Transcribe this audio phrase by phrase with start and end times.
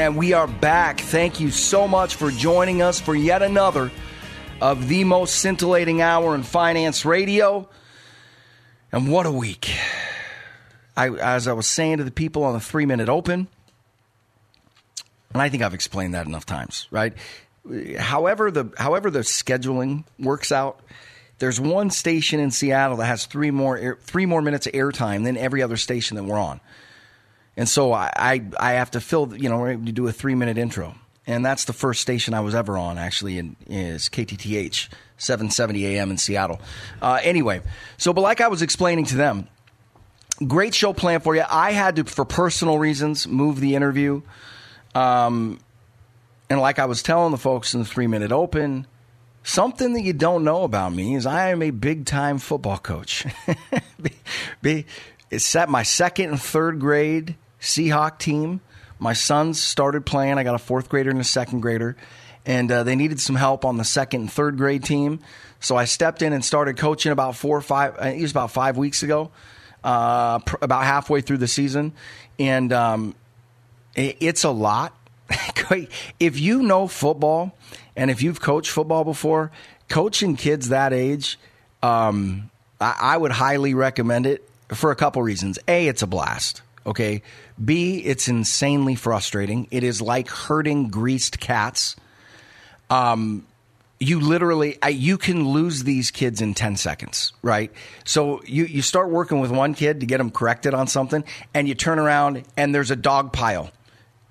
[0.00, 0.98] And we are back.
[0.98, 3.90] Thank you so much for joining us for yet another
[4.58, 7.68] of the most scintillating hour in finance radio.
[8.92, 9.70] And what a week.
[10.96, 13.46] I, as I was saying to the people on the three minute open,
[15.34, 17.12] and I think I've explained that enough times, right?
[17.98, 20.80] However, the however the scheduling works out,
[21.40, 25.24] there's one station in Seattle that has three more air, three more minutes of airtime
[25.24, 26.58] than every other station that we're on.
[27.56, 30.12] And so I, I, I have to fill, you know, we're able to do a
[30.12, 30.94] three minute intro.
[31.26, 36.10] And that's the first station I was ever on, actually, in, is KTTH, 770 AM
[36.10, 36.60] in Seattle.
[37.00, 37.60] Uh, anyway,
[37.98, 39.46] so, but like I was explaining to them,
[40.46, 41.44] great show plan for you.
[41.48, 44.22] I had to, for personal reasons, move the interview.
[44.94, 45.60] Um,
[46.48, 48.86] and like I was telling the folks in the three minute open,
[49.44, 53.24] something that you don't know about me is I am a big time football coach.
[55.30, 58.60] it's set my second and third grade Seahawk team.
[58.98, 60.38] My sons started playing.
[60.38, 61.96] I got a fourth grader and a second grader,
[62.44, 65.20] and uh, they needed some help on the second and third grade team.
[65.60, 67.96] So I stepped in and started coaching about four or five.
[68.00, 69.30] It was about five weeks ago,
[69.84, 71.92] uh, pr- about halfway through the season,
[72.38, 73.14] and um,
[73.94, 74.94] it, it's a lot.
[76.18, 77.56] if you know football
[77.94, 79.52] and if you've coached football before,
[79.88, 81.38] coaching kids that age,
[81.84, 85.58] um, I, I would highly recommend it for a couple reasons.
[85.68, 86.62] A, it's a blast.
[86.86, 87.22] Okay.
[87.62, 89.68] B, it's insanely frustrating.
[89.70, 91.96] It is like herding greased cats.
[92.88, 93.46] Um,
[94.00, 97.70] you literally you can lose these kids in 10 seconds right
[98.04, 101.68] so you, you start working with one kid to get them corrected on something and
[101.68, 103.70] you turn around and there's a dog pile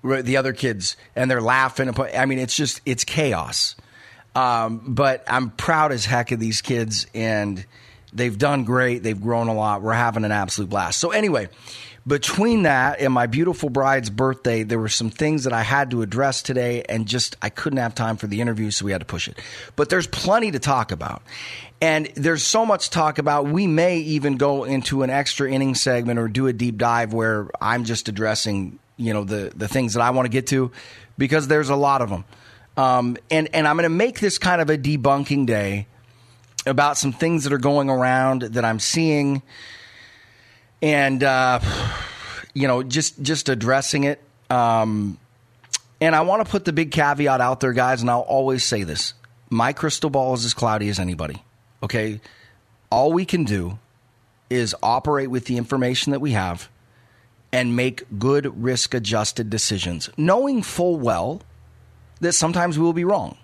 [0.02, 3.76] the other kids and they're laughing i mean it's just it's chaos
[4.34, 7.64] um, but i'm proud as heck of these kids and
[8.12, 11.48] they've done great they've grown a lot we're having an absolute blast so anyway
[12.06, 16.02] between that and my beautiful bride's birthday, there were some things that I had to
[16.02, 19.06] address today, and just I couldn't have time for the interview, so we had to
[19.06, 19.38] push it.
[19.76, 21.22] But there's plenty to talk about.
[21.82, 23.46] And there's so much talk about.
[23.46, 27.48] We may even go into an extra inning segment or do a deep dive where
[27.60, 30.72] I'm just addressing, you know, the, the things that I want to get to
[31.16, 32.24] because there's a lot of them.
[32.76, 35.86] Um, and, and I'm going to make this kind of a debunking day
[36.66, 39.42] about some things that are going around that I'm seeing
[40.82, 41.60] and uh,
[42.54, 44.20] you know, just just addressing it.
[44.48, 45.18] Um,
[46.00, 48.82] and I want to put the big caveat out there, guys, and I'll always say
[48.82, 49.14] this:
[49.50, 51.42] my crystal ball is as cloudy as anybody.
[51.82, 52.20] Okay,
[52.90, 53.78] all we can do
[54.48, 56.68] is operate with the information that we have
[57.52, 61.42] and make good risk adjusted decisions, knowing full well
[62.20, 63.36] that sometimes we will be wrong.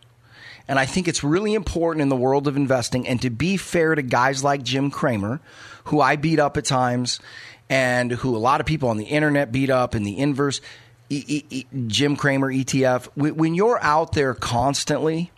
[0.69, 3.95] And I think it's really important in the world of investing and to be fair
[3.95, 5.41] to guys like Jim Cramer,
[5.85, 7.21] who I beat up at times
[7.69, 10.61] and who a lot of people on the internet beat up in the inverse.
[11.09, 13.09] E- e- e- Jim Cramer, ETF.
[13.17, 15.31] When you're out there constantly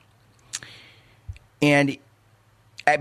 [1.60, 1.98] and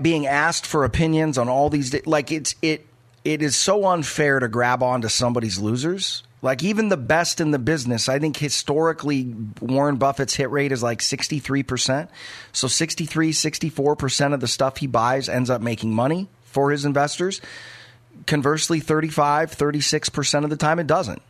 [0.02, 2.86] being asked for opinions on all these, like it's it
[3.24, 6.22] it is so unfair to grab onto somebody's losers.
[6.40, 10.82] Like even the best in the business, I think historically Warren Buffett's hit rate is
[10.82, 12.08] like 63%.
[12.52, 17.40] So 63, 64% of the stuff he buys ends up making money for his investors.
[18.26, 21.22] Conversely, 35, 36% of the time it doesn't.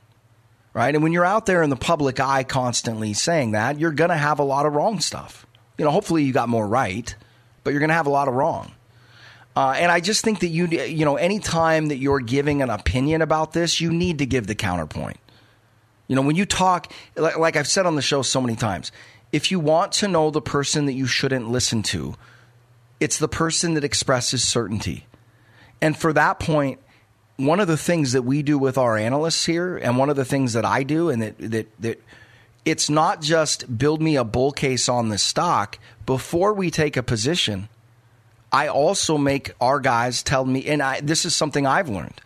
[0.74, 0.94] Right?
[0.94, 4.16] And when you're out there in the public eye constantly saying that, you're going to
[4.16, 5.46] have a lot of wrong stuff.
[5.78, 7.14] You know, hopefully you got more right,
[7.64, 8.72] but you're going to have a lot of wrong.
[9.58, 12.70] Uh, and I just think that you, you know, any time that you're giving an
[12.70, 15.16] opinion about this, you need to give the counterpoint.
[16.06, 18.92] You know, when you talk, like, like I've said on the show so many times,
[19.32, 22.14] if you want to know the person that you shouldn't listen to,
[23.00, 25.06] it's the person that expresses certainty.
[25.80, 26.78] And for that point,
[27.36, 30.24] one of the things that we do with our analysts here, and one of the
[30.24, 32.00] things that I do, and that that that
[32.64, 37.02] it's not just build me a bull case on the stock before we take a
[37.02, 37.68] position.
[38.52, 42.20] I also make our guys tell me, and I, this is something I've learned.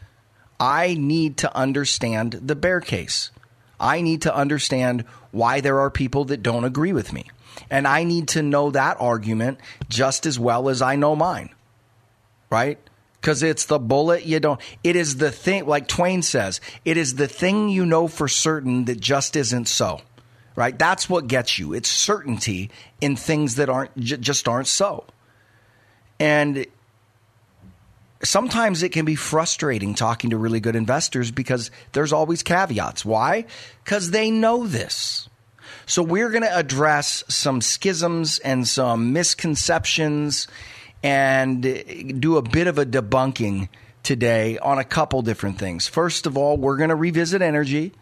[0.60, 3.30] I need to understand the bear case.
[3.80, 7.28] I need to understand why there are people that don't agree with me.
[7.68, 9.58] And I need to know that argument
[9.88, 11.50] just as well as I know mine.
[12.50, 12.78] Right?
[13.20, 14.60] because it's the bullet you don't.
[14.82, 18.86] It is the thing, like Twain says, it is the thing you know for certain
[18.86, 20.00] that just isn't so.
[20.56, 20.78] right?
[20.78, 21.72] That's what gets you.
[21.72, 22.70] It's certainty
[23.00, 25.04] in things that aren't just aren't so.
[26.22, 26.66] And
[28.22, 33.04] sometimes it can be frustrating talking to really good investors because there's always caveats.
[33.04, 33.44] Why?
[33.82, 35.28] Because they know this.
[35.84, 40.46] So we're going to address some schisms and some misconceptions
[41.02, 41.60] and
[42.20, 43.68] do a bit of a debunking
[44.04, 45.88] today on a couple different things.
[45.88, 47.94] First of all, we're going to revisit energy.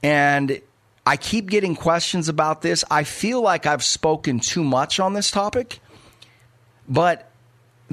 [0.00, 0.60] And
[1.04, 2.84] I keep getting questions about this.
[2.88, 5.80] I feel like I've spoken too much on this topic,
[6.88, 7.31] but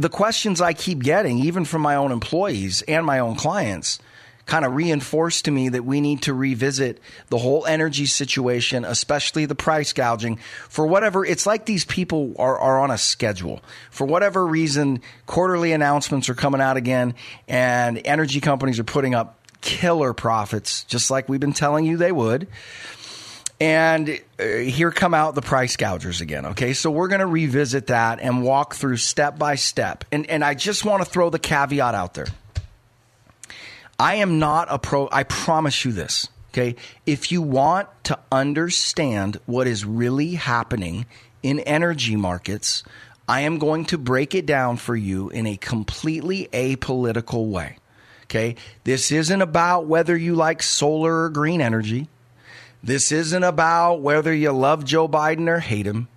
[0.01, 4.00] the questions I keep getting, even from my own employees and my own clients,
[4.46, 7.00] kind of reinforce to me that we need to revisit
[7.30, 10.40] the whole energy situation, especially the price gouging.
[10.69, 13.62] For whatever, it's like these people are, are on a schedule.
[13.92, 17.13] For whatever reason, quarterly announcements are coming out again,
[17.48, 22.12] and energy companies are putting up killer profits, just like we've been telling you they
[22.12, 22.48] would.
[23.60, 26.46] And uh, here come out the price gougers again.
[26.48, 30.06] Okay, so we're going to revisit that and walk through step by step.
[30.12, 32.28] And and I just want to throw the caveat out there.
[34.00, 35.10] I am not a pro.
[35.12, 36.30] I promise you this.
[36.52, 41.06] Okay, if you want to understand what is really happening
[41.44, 42.84] in energy markets,
[43.28, 47.78] I am going to break it down for you in a completely apolitical way.
[48.24, 48.56] Okay,
[48.86, 52.08] this isn't about whether you like solar or green energy.
[52.81, 56.08] This isn't about whether you love Joe Biden or hate him.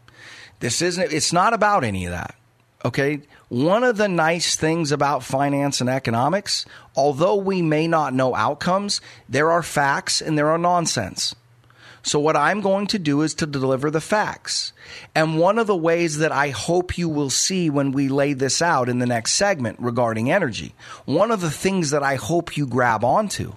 [0.60, 2.36] This isn't, it's not about any of that.
[2.84, 3.22] Okay.
[3.48, 6.64] One of the nice things about finance and economics,
[6.96, 11.34] although we may not know outcomes, there are facts and there are nonsense.
[12.04, 14.72] So, what I'm going to do is to deliver the facts.
[15.14, 18.60] And one of the ways that I hope you will see when we lay this
[18.60, 20.74] out in the next segment regarding energy,
[21.04, 23.52] one of the things that I hope you grab onto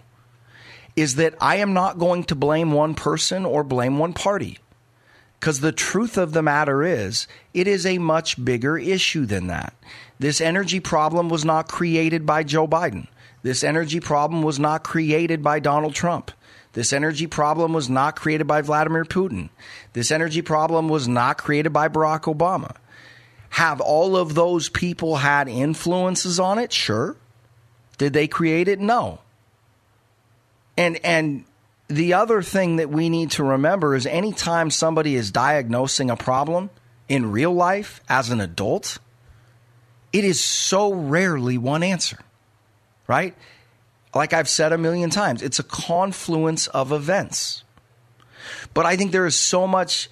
[0.96, 4.60] is that I am not going to blame one person or blame one party.
[5.40, 9.74] Because the truth of the matter is, it is a much bigger issue than that.
[10.18, 13.08] This energy problem was not created by Joe Biden.
[13.44, 16.32] This energy problem was not created by Donald Trump.
[16.74, 19.50] This energy problem was not created by Vladimir Putin.
[19.94, 22.76] This energy problem was not created by Barack Obama.
[23.50, 26.74] Have all of those people had influences on it?
[26.74, 27.16] Sure.
[27.98, 28.80] Did they create it?
[28.80, 29.20] No.
[30.78, 31.46] And and
[31.88, 36.70] the other thing that we need to remember is anytime somebody is diagnosing a problem
[37.08, 38.98] in real life as an adult,
[40.12, 42.18] it is so rarely one answer,
[43.08, 43.36] right?
[44.14, 47.64] Like I've said a million times, it's a confluence of events.
[48.74, 50.10] But I think there is so much,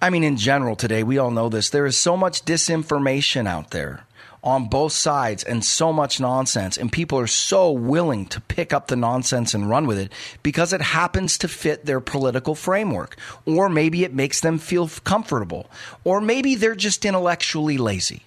[0.00, 3.70] I mean, in general today, we all know this, there is so much disinformation out
[3.70, 4.04] there
[4.42, 6.76] on both sides and so much nonsense.
[6.76, 10.12] And people are so willing to pick up the nonsense and run with it
[10.42, 13.16] because it happens to fit their political framework.
[13.46, 15.70] Or maybe it makes them feel comfortable.
[16.04, 18.22] Or maybe they're just intellectually lazy,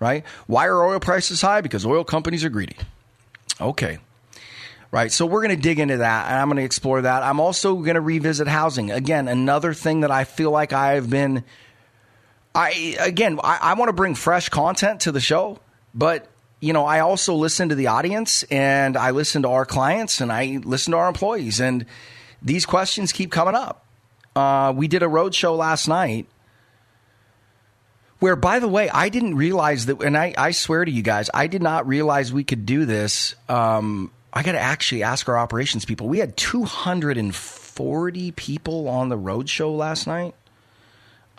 [0.00, 0.24] right?
[0.46, 1.60] Why are oil prices high?
[1.60, 2.76] Because oil companies are greedy.
[3.60, 3.98] Okay.
[4.90, 5.12] Right.
[5.12, 7.22] So we're going to dig into that and I'm going to explore that.
[7.22, 8.90] I'm also going to revisit housing.
[8.90, 11.44] Again, another thing that I feel like I have been
[12.58, 15.60] I again, I, I want to bring fresh content to the show,
[15.94, 16.28] but
[16.58, 20.32] you know, I also listen to the audience and I listen to our clients and
[20.32, 21.86] I listen to our employees, and
[22.42, 23.86] these questions keep coming up.
[24.34, 26.26] Uh, we did a road show last night
[28.18, 31.30] where, by the way, I didn't realize that, and I, I swear to you guys,
[31.32, 33.36] I did not realize we could do this.
[33.48, 36.08] Um, I got to actually ask our operations people.
[36.08, 40.34] We had 240 people on the road show last night.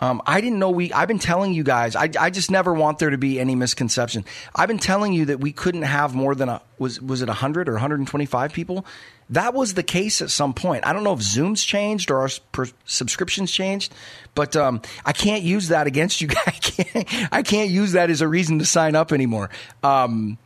[0.00, 0.92] Um, I didn't know we.
[0.92, 1.94] I've been telling you guys.
[1.94, 4.24] I, I just never want there to be any misconception.
[4.54, 7.68] I've been telling you that we couldn't have more than a was was it hundred
[7.68, 8.86] or 125 people.
[9.28, 10.84] That was the case at some point.
[10.86, 13.94] I don't know if Zoom's changed or our per, subscriptions changed,
[14.34, 16.46] but um, I can't use that against you guys.
[16.46, 19.50] I can't, I can't use that as a reason to sign up anymore.
[19.84, 20.38] Um,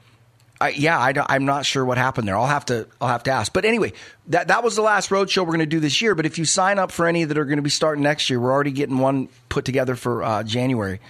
[0.61, 2.37] I, yeah, I, am not sure what happened there.
[2.37, 3.53] I'll have to I'll have to ask.
[3.53, 3.93] But anyway,
[4.29, 6.15] that that was the last road show we're going to do this year.
[6.15, 8.39] But if you sign up for any that are going to be starting next year,
[8.39, 11.01] we're already getting one put together for uh, January.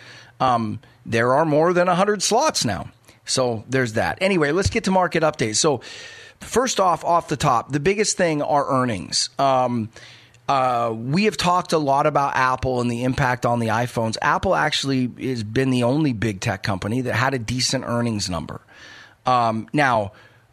[0.40, 2.88] Um, there are more than hundred slots now,
[3.26, 4.18] so there's that.
[4.20, 5.56] Anyway, let's get to market updates.
[5.56, 5.82] So
[6.40, 9.28] first off, off the top, the biggest thing are earnings.
[9.38, 9.90] Um,
[10.48, 14.18] uh, we have talked a lot about Apple and the impact on the iPhones.
[14.20, 18.60] Apple actually has been the only big tech company that had a decent earnings number.
[19.26, 20.12] Um, now,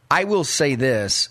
[0.09, 1.29] I will say this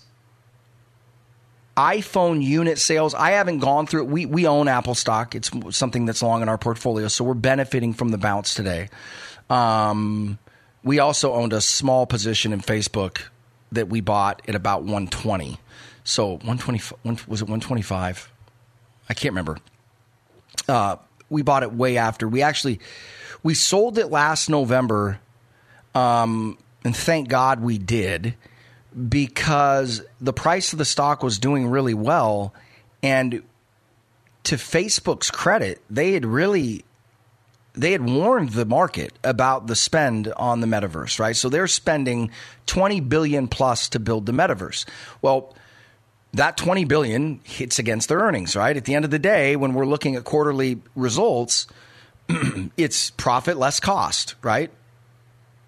[1.77, 4.07] iPhone unit sales, I haven't gone through it.
[4.09, 7.93] We, we own Apple stock, it's something that's long in our portfolio, so we're benefiting
[7.93, 8.89] from the bounce today.
[9.49, 10.37] Um,
[10.83, 13.21] we also owned a small position in Facebook
[13.71, 15.59] that we bought at about 120.
[16.03, 18.31] So 120 was it 125?
[19.09, 19.57] I can't remember.
[20.67, 20.97] Uh,
[21.29, 22.27] we bought it way after.
[22.27, 22.79] We actually
[23.43, 25.19] we sold it last November,
[25.95, 28.35] um, and thank God we did
[29.09, 32.53] because the price of the stock was doing really well,
[33.01, 33.43] and
[34.43, 36.83] to Facebook's credit, they had really
[37.73, 41.35] they had warned the market about the spend on the metaverse, right?
[41.35, 42.31] So they're spending
[42.65, 44.85] 20 billion plus to build the metaverse.
[45.21, 45.55] Well,
[46.33, 48.75] that 20 billion hits against their earnings, right?
[48.75, 51.67] At the end of the day, when we're looking at quarterly results,
[52.77, 54.71] it's profit less cost, right?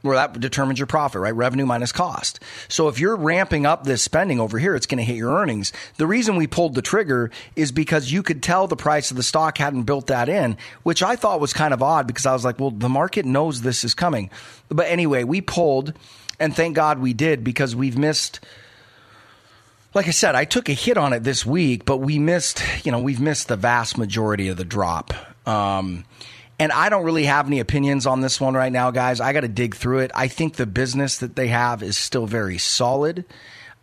[0.04, 1.34] Where that determines your profit, right?
[1.34, 2.42] Revenue minus cost.
[2.68, 5.72] So if you're ramping up this spending over here, it's going to hit your earnings.
[5.96, 9.24] The reason we pulled the trigger is because you could tell the price of the
[9.24, 12.44] stock hadn't built that in, which I thought was kind of odd because I was
[12.44, 14.30] like, well, the market knows this is coming.
[14.68, 15.94] But anyway, we pulled,
[16.38, 18.42] and thank God we did because we've missed
[19.94, 22.92] like I said, I took a hit on it this week, but we missed, you
[22.92, 25.14] know, we've missed the vast majority of the drop.
[25.48, 26.06] Um,
[26.60, 29.20] and I don't really have any opinions on this one right now, guys.
[29.20, 30.12] I got to dig through it.
[30.14, 33.26] I think the business that they have is still very solid.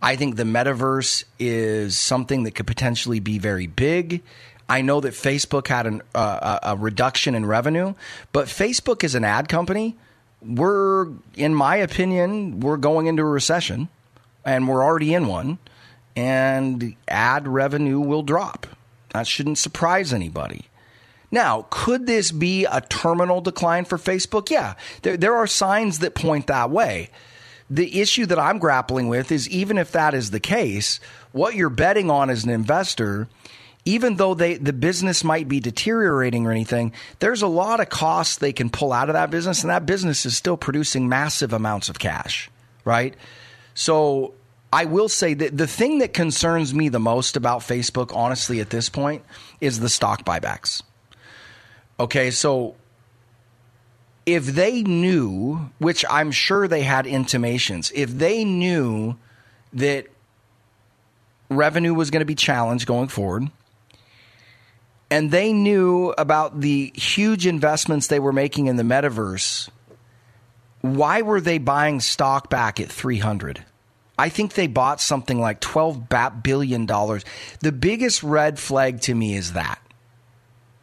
[0.03, 4.23] I think the metaverse is something that could potentially be very big.
[4.69, 7.95] I know that Facebook had an, uh, a reduction in revenue,
[8.33, 9.97] but Facebook is an ad company.
[10.41, 13.89] We're, in my opinion, we're going into a recession,
[14.45, 15.59] and we're already in one
[16.17, 18.67] and ad revenue will drop.
[19.13, 20.67] That shouldn't surprise anybody.
[21.31, 24.51] Now, could this be a terminal decline for Facebook?
[24.51, 27.11] Yeah, there, there are signs that point that way.
[27.69, 30.99] The issue that I'm grappling with is even if that is the case,
[31.31, 33.29] what you're betting on as an investor,
[33.85, 38.37] even though they, the business might be deteriorating or anything, there's a lot of costs
[38.37, 41.89] they can pull out of that business, and that business is still producing massive amounts
[41.89, 42.51] of cash,
[42.85, 43.15] right?
[43.75, 44.35] So
[44.73, 48.71] I will say that the thing that concerns me the most about Facebook, honestly, at
[48.71, 49.25] this point,
[49.61, 50.83] is the stock buybacks.
[52.01, 52.77] Okay, so
[54.25, 59.17] if they knew, which I'm sure they had intimations, if they knew
[59.75, 60.07] that
[61.51, 63.51] revenue was going to be challenged going forward,
[65.11, 69.69] and they knew about the huge investments they were making in the metaverse,
[70.81, 73.63] why were they buying stock back at 300?
[74.19, 76.87] I think they bought something like $12 billion.
[76.87, 79.83] The biggest red flag to me is that.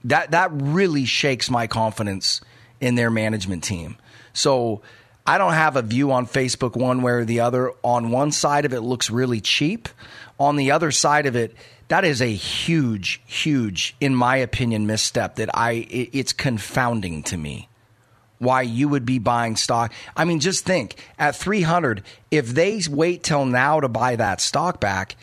[0.07, 2.41] That, that really shakes my confidence
[2.81, 3.97] in their management team.
[4.33, 4.81] So
[5.25, 7.73] I don't have a view on Facebook one way or the other.
[7.83, 9.89] On one side of it looks really cheap.
[10.39, 11.55] On the other side of it,
[11.89, 17.69] that is a huge, huge, in my opinion, misstep that I it's confounding to me
[18.39, 19.91] why you would be buying stock.
[20.15, 24.79] I mean, just think at 300, if they wait till now to buy that stock
[24.79, 25.15] back,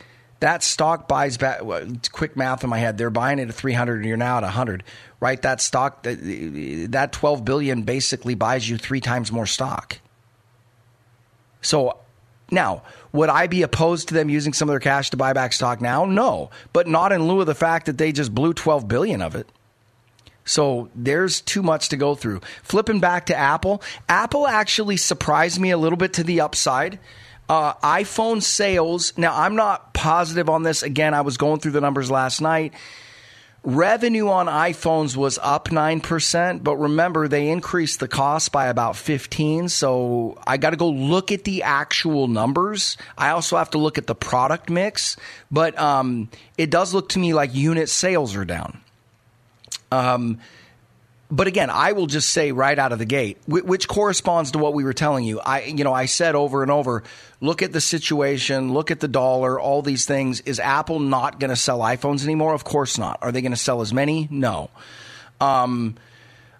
[0.45, 1.63] that stock buys back.
[2.13, 4.85] Quick math in my head, they're buying it at 300 and you're now at 100,
[5.19, 5.41] right?
[5.41, 10.01] That stock, that 12 billion basically buys you three times more stock.
[11.63, 11.97] So
[12.51, 15.55] now, would I be opposed to them using some of their cash to buy back
[15.55, 16.05] stock now?
[16.05, 19.35] No, but not in lieu of the fact that they just blew 12 billion of
[19.35, 19.49] it.
[20.45, 22.43] So there's too much to go through.
[22.63, 26.99] Flipping back to Apple, Apple actually surprised me a little bit to the upside.
[27.49, 30.83] Uh, iPhone sales, now I'm not positive on this.
[30.83, 32.73] Again, I was going through the numbers last night.
[33.67, 39.71] Revenue on iPhones was up 9%, but remember they increased the cost by about 15,
[39.71, 42.99] so I got to go look at the actual numbers.
[43.17, 45.17] I also have to look at the product mix,
[45.51, 48.83] but um, it does look to me like unit sales are down.
[49.91, 50.41] Um,
[51.31, 54.75] but again, I will just say right out of the gate, which corresponds to what
[54.75, 55.40] we were telling you.
[55.40, 57.02] I, you know, I said over and over,
[57.40, 60.40] look at the situation, look at the dollar, all these things.
[60.43, 62.54] Is Apple not going to sell iPhones anymore?
[62.54, 63.19] Of course not.
[63.23, 64.28] Are they going to sell as many?
[64.31, 64.71] No.
[65.40, 65.97] Um,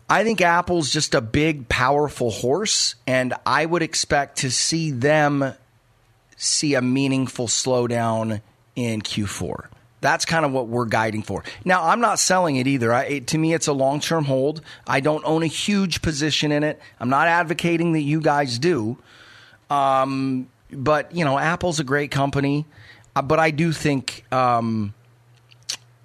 [0.09, 5.55] I think Apple's just a big, powerful horse, and I would expect to see them
[6.37, 8.41] see a meaningful slowdown
[8.77, 9.67] in Q4.
[10.05, 11.45] That's kind of what we're guiding for.
[11.65, 12.93] Now, I'm not selling it either.
[12.93, 14.61] I, it, to me, it's a long term hold.
[14.87, 16.79] I don't own a huge position in it.
[17.01, 18.99] I'm not advocating that you guys do.
[19.71, 22.67] Um, but, you know, Apple's a great company.
[23.17, 24.31] Uh, but I do think.
[24.31, 24.93] Um,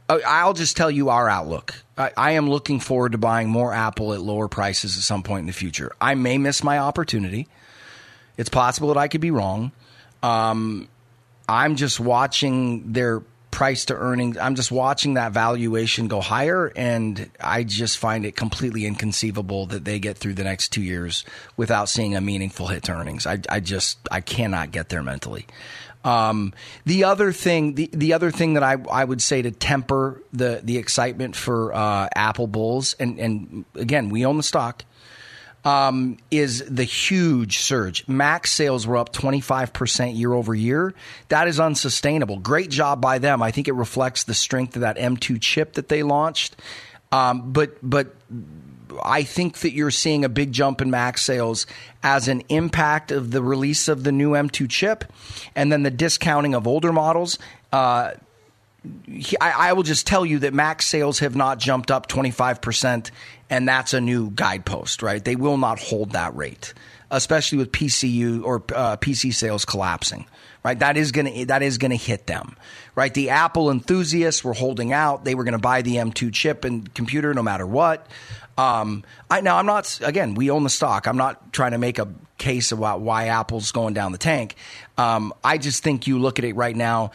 [0.08, 1.75] I'll just tell you our outlook.
[1.98, 5.41] I, I, am looking forward to buying more Apple at lower prices at some point
[5.41, 5.91] in the future.
[6.00, 7.50] I may miss my opportunity.
[8.38, 9.74] It's possible that I could be wrong.
[10.24, 10.88] Um,
[11.50, 14.38] I'm just watching their price to earnings.
[14.38, 19.86] I'm just watching that valuation go higher, and I just find it completely inconceivable that
[19.86, 21.25] they get through the next two years
[21.58, 23.25] without seeing a meaningful hit to earnings.
[23.25, 25.46] I, I just I cannot get there mentally.
[26.03, 26.53] Um,
[26.86, 30.62] the other thing, the, the other thing that I, I would say to temper the
[30.63, 34.84] the excitement for uh, Apple Bulls, and and again, we own the stock.
[35.66, 38.08] Um, is the huge surge.
[38.08, 40.94] Mac sales were up 25% year over year.
[41.28, 42.39] That is unsustainable.
[42.39, 43.44] Great job by them.
[43.44, 46.56] I think it reflects the strength of that M2 chip that they launched.
[47.12, 48.16] Um, but but
[49.04, 51.66] I think that you're seeing a big jump in Mac sales
[52.04, 55.06] as an impact of the release of the new M2 chip
[55.56, 57.38] and then the discounting of older models.
[57.72, 58.12] Uh,
[59.42, 63.12] I, I, will just tell you that Mac sales have not jumped up 25%,
[63.50, 65.24] and that's a new guidepost, right?
[65.24, 66.74] They will not hold that rate,
[67.12, 70.26] especially with PCU or uh, PC sales collapsing,
[70.64, 70.80] right?
[70.80, 72.56] That is going to that is going to hit them,
[72.96, 73.14] right?
[73.14, 76.94] The Apple enthusiasts were holding out; they were going to buy the M2 chip and
[76.94, 78.08] computer no matter what.
[78.58, 81.08] Um, I now I'm not again we own the stock.
[81.08, 82.08] I'm not trying to make a
[82.38, 84.56] case about why Apple's going down the tank.
[84.98, 87.12] Um, I just think you look at it right now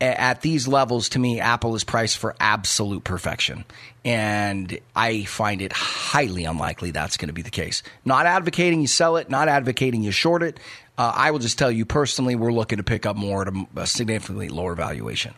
[0.00, 3.64] at these levels, to me, Apple is priced for absolute perfection.
[4.04, 7.82] And I find it highly unlikely that's going to be the case.
[8.04, 10.58] Not advocating you sell it, not advocating you short it.
[10.96, 13.86] Uh, I will just tell you personally, we're looking to pick up more at a,
[13.86, 15.34] significantly lower valuation.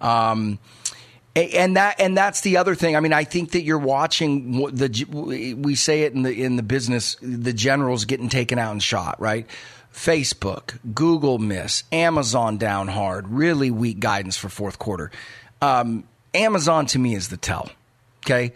[0.00, 0.58] Um,
[1.36, 2.96] and that and that's the other thing.
[2.96, 6.62] I mean, I think that you're watching the we say it in the in the
[6.62, 9.46] business the generals getting taken out and shot, right?
[9.92, 15.10] Facebook, Google miss, Amazon down hard, really weak guidance for fourth quarter.
[15.60, 17.70] Um, Amazon to me is the tell.
[18.24, 18.52] Okay,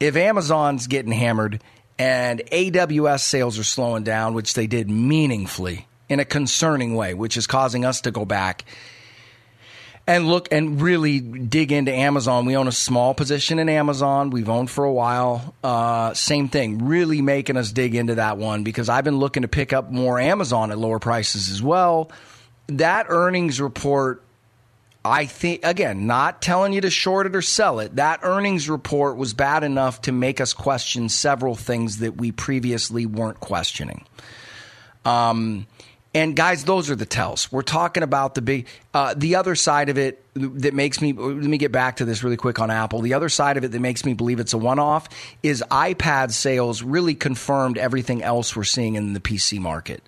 [0.00, 1.62] if Amazon's getting hammered
[1.98, 7.36] and AWS sales are slowing down, which they did meaningfully in a concerning way, which
[7.36, 8.64] is causing us to go back
[10.06, 12.44] and look and really dig into Amazon.
[12.44, 14.30] We own a small position in Amazon.
[14.30, 15.54] We've owned for a while.
[15.62, 19.48] Uh, same thing, really making us dig into that one because I've been looking to
[19.48, 22.10] pick up more Amazon at lower prices as well.
[22.66, 24.24] That earnings report,
[25.04, 27.96] I think, again, not telling you to short it or sell it.
[27.96, 33.06] That earnings report was bad enough to make us question several things that we previously
[33.06, 34.04] weren't questioning.
[35.04, 35.66] Um,
[36.14, 37.50] and guys, those are the tells.
[37.50, 41.12] We're talking about the big, uh, the other side of it that makes me.
[41.14, 43.00] Let me get back to this really quick on Apple.
[43.00, 45.08] The other side of it that makes me believe it's a one-off
[45.42, 50.02] is iPad sales really confirmed everything else we're seeing in the PC market.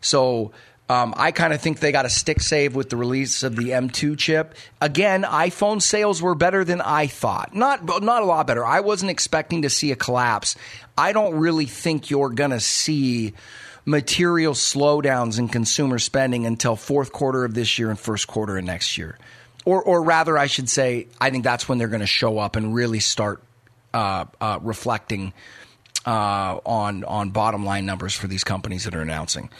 [0.00, 0.52] So.
[0.88, 3.68] Um, I kind of think they got a stick save with the release of the
[3.68, 4.56] M2 chip.
[4.80, 7.54] Again, iPhone sales were better than I thought.
[7.54, 8.66] Not not a lot better.
[8.66, 10.56] I wasn't expecting to see a collapse.
[10.98, 13.34] I don't really think you're going to see
[13.90, 18.64] material slowdowns in consumer spending until fourth quarter of this year and first quarter of
[18.64, 19.18] next year.
[19.64, 22.56] Or, or rather, I should say, I think that's when they're going to show up
[22.56, 23.42] and really start
[23.92, 25.32] uh, uh, reflecting
[26.06, 29.50] uh, on on bottom line numbers for these companies that are announcing.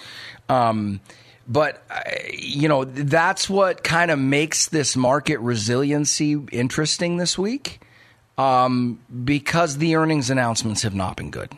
[0.49, 1.01] Um,
[1.47, 2.01] but uh,
[2.33, 7.81] you know that's what kind of makes this market resiliency interesting this week,
[8.39, 11.53] um, because the earnings announcements have not been good,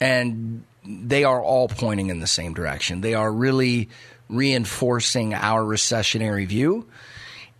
[0.00, 3.00] and they are all pointing in the same direction.
[3.00, 3.88] They are really
[4.28, 6.88] reinforcing our recessionary view.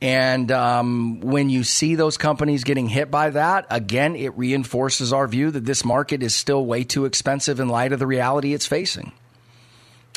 [0.01, 5.27] And um, when you see those companies getting hit by that, again, it reinforces our
[5.27, 8.67] view that this market is still way too expensive in light of the reality it's
[8.67, 9.13] facing.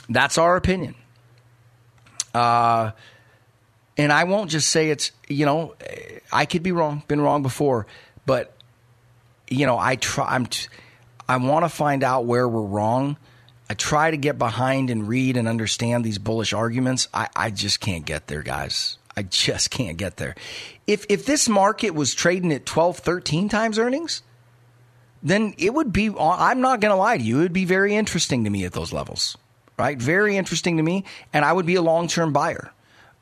[0.09, 0.95] That's our opinion.
[2.33, 2.91] Uh,
[3.97, 5.75] and I won't just say it's, you know,
[6.31, 7.87] I could be wrong, been wrong before,
[8.25, 8.53] but,
[9.47, 10.47] you know, I try, I'm.
[10.47, 10.67] T-
[11.27, 13.17] I want to find out where we're wrong.
[13.69, 17.07] I try to get behind and read and understand these bullish arguments.
[17.13, 18.97] I, I just can't get there, guys.
[19.17, 20.35] I just can't get there.
[20.85, 24.21] If if this market was trading at 12, 13 times earnings,
[25.23, 27.95] then it would be I'm not going to lie to you, it would be very
[27.95, 29.35] interesting to me at those levels.
[29.77, 29.97] Right?
[29.97, 32.71] Very interesting to me and I would be a long-term buyer.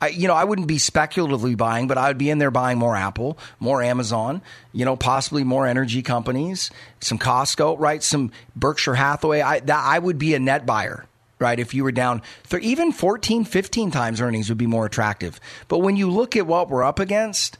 [0.00, 2.78] I, you know, I wouldn't be speculatively buying, but I would be in there buying
[2.78, 8.02] more Apple, more Amazon, you know, possibly more energy companies, some Costco, right?
[8.02, 9.40] Some Berkshire Hathaway.
[9.40, 11.06] I, that, I would be a net buyer,
[11.38, 11.58] right?
[11.58, 15.40] If you were down, th- even 14, 15 times earnings would be more attractive.
[15.68, 17.56] But when you look at what we're up against,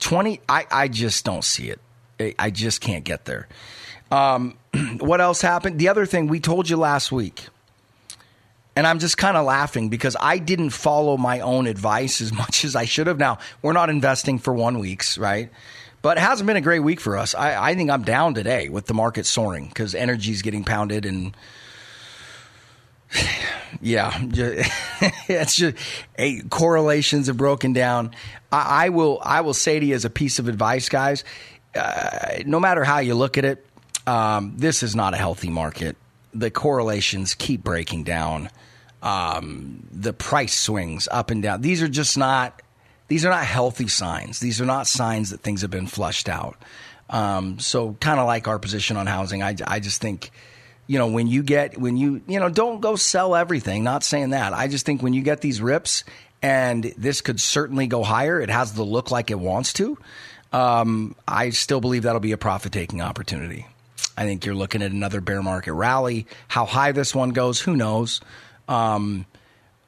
[0.00, 1.80] 20, I, I just don't see it.
[2.20, 3.48] I, I just can't get there.
[4.10, 4.58] Um,
[4.98, 5.78] what else happened?
[5.78, 7.46] The other thing we told you last week
[8.78, 12.64] and I'm just kind of laughing because I didn't follow my own advice as much
[12.64, 13.18] as I should have.
[13.18, 15.50] Now, we're not investing for one weeks, right?
[16.00, 17.34] But it hasn't been a great week for us.
[17.34, 21.36] I, I think I'm down today with the market soaring because energy's getting pounded and
[23.80, 25.76] yeah, it's just
[26.16, 28.14] hey, correlations have broken down.
[28.52, 31.24] I, I, will I will say to you as a piece of advice, guys,
[31.74, 33.66] uh, no matter how you look at it,
[34.06, 35.96] um, this is not a healthy market.
[36.38, 38.50] The correlations keep breaking down.
[39.02, 41.60] um, the price swings up and down.
[41.60, 42.62] These are just not
[43.08, 44.40] these are not healthy signs.
[44.40, 46.56] These are not signs that things have been flushed out.
[47.08, 50.30] Um, so kind of like our position on housing, I, I just think,
[50.86, 53.84] you know, when you get when you you know don't go sell everything.
[53.84, 54.52] Not saying that.
[54.52, 56.04] I just think when you get these rips
[56.42, 58.40] and this could certainly go higher.
[58.40, 59.96] It has the look like it wants to.
[60.52, 63.66] Um, I still believe that'll be a profit taking opportunity.
[64.16, 66.26] I think you're looking at another bear market rally.
[66.48, 68.20] How high this one goes, who knows?
[68.68, 69.26] Um,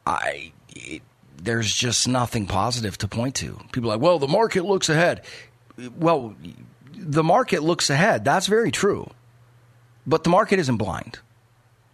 [0.06, 1.02] I it,
[1.42, 3.58] there's just nothing positive to point to.
[3.72, 5.22] People are like, well, the market looks ahead.
[5.98, 6.34] Well,
[6.94, 8.24] the market looks ahead.
[8.24, 9.10] That's very true,
[10.06, 11.18] but the market isn't blind.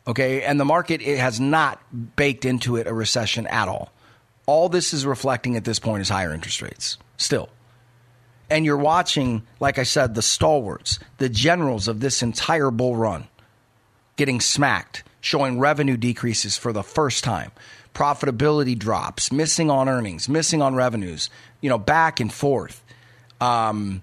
[0.09, 1.81] Okay, and the market it has not
[2.16, 3.92] baked into it a recession at all.
[4.46, 6.98] All this is reflecting at this point is higher interest rates.
[7.16, 7.48] Still,
[8.48, 13.28] and you're watching, like I said, the stalwarts, the generals of this entire bull run
[14.16, 17.52] getting smacked, showing revenue decreases for the first time,
[17.94, 21.28] profitability drops, missing on earnings, missing on revenues,
[21.61, 22.82] you know, back and forth.
[23.40, 24.02] Um,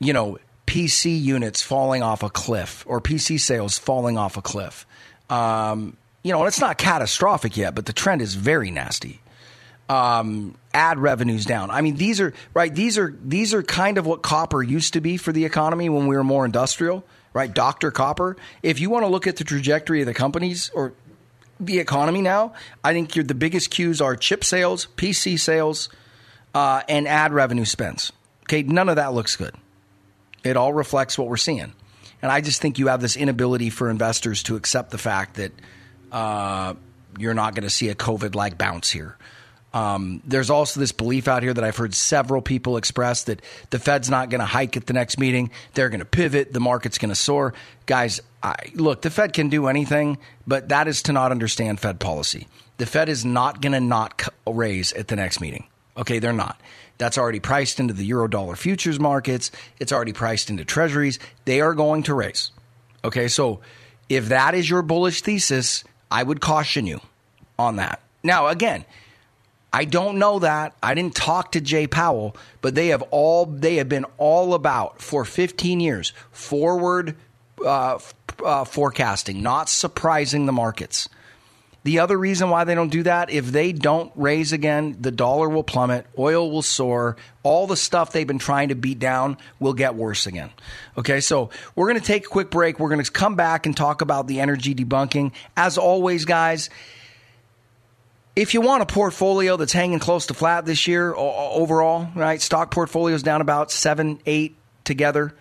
[0.00, 4.86] you know, PC units falling off a cliff or PC sales falling off a cliff.
[5.30, 9.20] Um, you know, and it's not catastrophic yet, but the trend is very nasty
[9.88, 11.70] um, ad revenues down.
[11.70, 12.74] I mean, these are right.
[12.74, 16.06] These are these are kind of what copper used to be for the economy when
[16.06, 17.52] we were more industrial, right?
[17.52, 18.36] Doctor Copper.
[18.62, 20.92] If you want to look at the trajectory of the companies or
[21.58, 22.52] the economy now,
[22.84, 25.88] I think the biggest cues are chip sales, PC sales,
[26.54, 28.12] uh, and ad revenue spends.
[28.44, 29.54] Okay, none of that looks good.
[30.44, 31.72] It all reflects what we're seeing,
[32.22, 35.52] and I just think you have this inability for investors to accept the fact that
[36.12, 36.74] uh,
[37.18, 39.16] you're not going to see a COVID-like bounce here.
[39.74, 43.78] Um, there's also this belief out here that I've heard several people express that the
[43.78, 45.50] Fed's not going to hike at the next meeting.
[45.74, 46.52] They're going to pivot.
[46.52, 47.52] The market's going to soar.
[47.86, 52.00] Guys, I, look, the Fed can do anything, but that is to not understand Fed
[52.00, 52.48] policy.
[52.78, 55.66] The Fed is not going to not raise at the next meeting.
[55.96, 56.60] Okay, they're not.
[56.96, 59.50] That's already priced into the euro dollar futures markets.
[59.78, 61.18] It's already priced into treasuries.
[61.44, 62.50] They are going to raise.
[63.04, 63.60] Okay, so
[64.08, 67.00] if that is your bullish thesis, I would caution you
[67.58, 68.00] on that.
[68.22, 68.84] Now, again,
[69.72, 70.74] I don't know that.
[70.82, 75.02] I didn't talk to Jay Powell, but they have all they have been all about
[75.02, 77.16] for 15 years forward
[77.64, 77.98] uh,
[78.44, 81.08] uh, forecasting, not surprising the markets.
[81.84, 85.48] The other reason why they don't do that, if they don't raise again, the dollar
[85.48, 89.72] will plummet, oil will soar, all the stuff they've been trying to beat down will
[89.72, 90.50] get worse again.
[90.98, 92.78] Okay, so we're going to take a quick break.
[92.78, 95.32] We're going to come back and talk about the energy debunking.
[95.56, 96.68] As always, guys,
[98.38, 102.40] if you want a portfolio that's hanging close to flat this year overall, right?
[102.40, 105.34] Stock portfolios down about seven, eight together.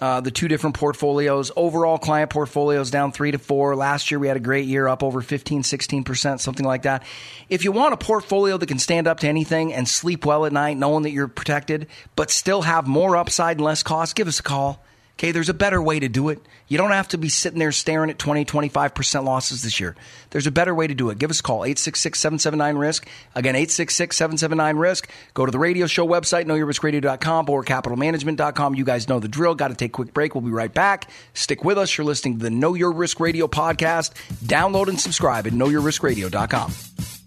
[0.00, 1.52] Uh, the two different portfolios.
[1.54, 3.76] Overall client portfolios down three to four.
[3.76, 7.04] Last year we had a great year, up over 15, 16%, something like that.
[7.48, 10.52] If you want a portfolio that can stand up to anything and sleep well at
[10.52, 11.86] night, knowing that you're protected,
[12.16, 14.82] but still have more upside and less cost, give us a call.
[15.20, 16.40] Okay, there's a better way to do it.
[16.66, 19.94] You don't have to be sitting there staring at 20, 25% losses this year.
[20.30, 21.18] There's a better way to do it.
[21.18, 23.06] Give us a call, 866-779-RISK.
[23.34, 25.10] Again, 866-779-RISK.
[25.34, 28.74] Go to the radio show website, knowyourriskradio.com or capitalmanagement.com.
[28.76, 29.54] You guys know the drill.
[29.54, 30.34] Got to take a quick break.
[30.34, 31.10] We'll be right back.
[31.34, 31.98] Stick with us.
[31.98, 34.12] You're listening to the Know Your Risk Radio podcast.
[34.42, 37.19] Download and subscribe at knowyourriskradio.com.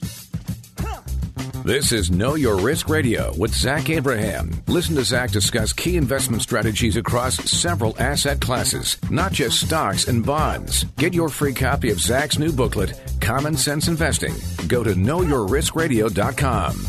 [1.66, 4.52] This is Know Your Risk Radio with Zach Abraham.
[4.68, 10.26] Listen to Zach discuss key investment strategies across several asset classes, not just stocks and
[10.26, 10.84] bonds.
[10.98, 14.34] Get your free copy of Zach's new booklet, Common Sense Investing.
[14.68, 16.86] Go to knowyourriskradio.com.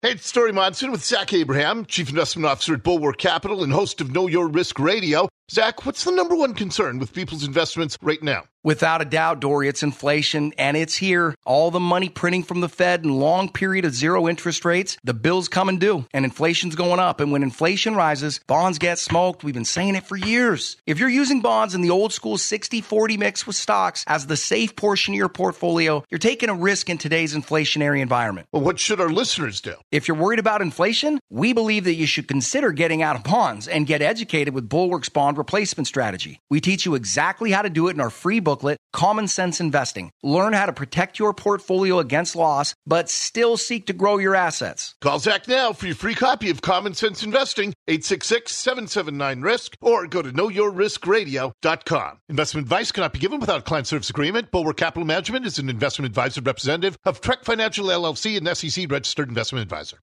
[0.00, 4.00] Hey, it's Dori Monson with Zach Abraham, Chief Investment Officer at Bulwark Capital and host
[4.00, 5.28] of Know Your Risk Radio.
[5.50, 8.44] Zach, what's the number one concern with people's investments right now?
[8.68, 11.34] Without a doubt, Dori, it's inflation and it's here.
[11.46, 15.14] All the money printing from the Fed and long period of zero interest rates, the
[15.14, 17.20] bills come and due and inflation's going up.
[17.20, 19.42] And when inflation rises, bonds get smoked.
[19.42, 20.76] We've been saying it for years.
[20.84, 24.36] If you're using bonds in the old school 60 40 mix with stocks as the
[24.36, 28.48] safe portion of your portfolio, you're taking a risk in today's inflationary environment.
[28.52, 29.76] Well, what should our listeners do?
[29.90, 33.66] If you're worried about inflation, we believe that you should consider getting out of bonds
[33.66, 36.42] and get educated with Bulwark's bond replacement strategy.
[36.50, 40.10] We teach you exactly how to do it in our free booklet, Common Sense Investing.
[40.22, 44.94] Learn how to protect your portfolio against loss, but still seek to grow your assets.
[45.00, 50.30] Call Zach now for your free copy of Common Sense Investing, 866-779-RISK, or go to
[50.30, 52.18] knowyourriskradio.com.
[52.28, 54.50] Investment advice cannot be given without client service agreement.
[54.50, 59.28] Bulwark Capital Management is an investment advisor representative of Trek Financial LLC and SEC registered
[59.28, 59.98] investment advisor.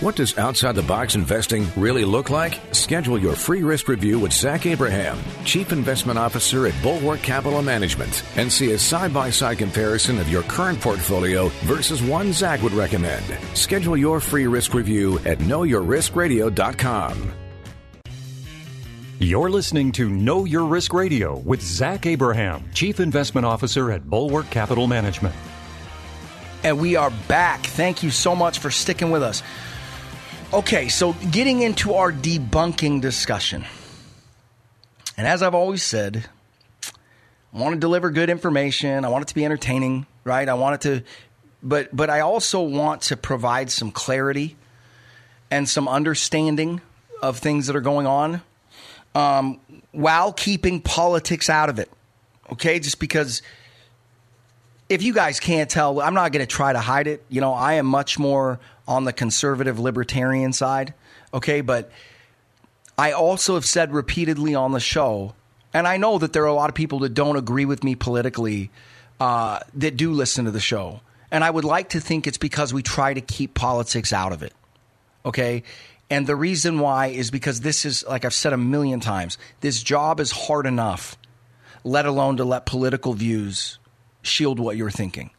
[0.00, 2.60] What does outside the box investing really look like?
[2.72, 8.22] Schedule your free risk review with Zach Abraham, Chief Investment Officer at Bulwark Capital Management,
[8.36, 12.72] and see a side by side comparison of your current portfolio versus one Zach would
[12.72, 13.24] recommend.
[13.54, 17.32] Schedule your free risk review at knowyourriskradio.com.
[19.20, 24.50] You're listening to Know Your Risk Radio with Zach Abraham, Chief Investment Officer at Bulwark
[24.50, 25.34] Capital Management.
[26.64, 27.60] And we are back.
[27.60, 29.42] Thank you so much for sticking with us.
[30.50, 33.66] Okay, so getting into our debunking discussion.
[35.18, 36.24] And as I've always said,
[37.52, 39.04] I want to deliver good information.
[39.04, 40.48] I want it to be entertaining, right?
[40.48, 41.04] I want it to
[41.62, 44.56] but but I also want to provide some clarity
[45.50, 46.80] and some understanding
[47.20, 48.42] of things that are going on
[49.14, 49.60] um,
[49.92, 51.90] while keeping politics out of it.
[52.52, 53.42] Okay, just because
[54.88, 57.24] if you guys can't tell, I'm not going to try to hide it.
[57.28, 60.94] You know, I am much more on the conservative libertarian side.
[61.32, 61.90] Okay, but
[62.96, 65.34] I also have said repeatedly on the show,
[65.72, 67.94] and I know that there are a lot of people that don't agree with me
[67.94, 68.70] politically
[69.18, 71.00] uh, that do listen to the show.
[71.30, 74.42] And I would like to think it's because we try to keep politics out of
[74.42, 74.52] it.
[75.24, 75.64] Okay.
[76.10, 79.82] And the reason why is because this is, like I've said a million times, this
[79.82, 81.16] job is hard enough,
[81.82, 83.78] let alone to let political views
[84.26, 85.30] shield what you're thinking.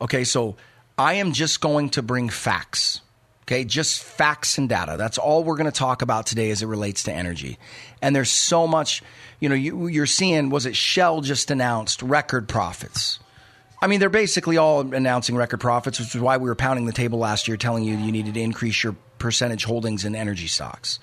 [0.00, 0.56] Okay, so
[0.98, 3.00] I am just going to bring facts.
[3.42, 4.96] Okay, just facts and data.
[4.96, 7.58] That's all we're going to talk about today as it relates to energy.
[8.00, 9.02] And there's so much,
[9.40, 13.18] you know, you, you're seeing, was it Shell just announced record profits?
[13.80, 16.92] I mean, they're basically all announcing record profits, which is why we were pounding the
[16.92, 21.00] table last year telling you you needed to increase your percentage holdings in energy stocks.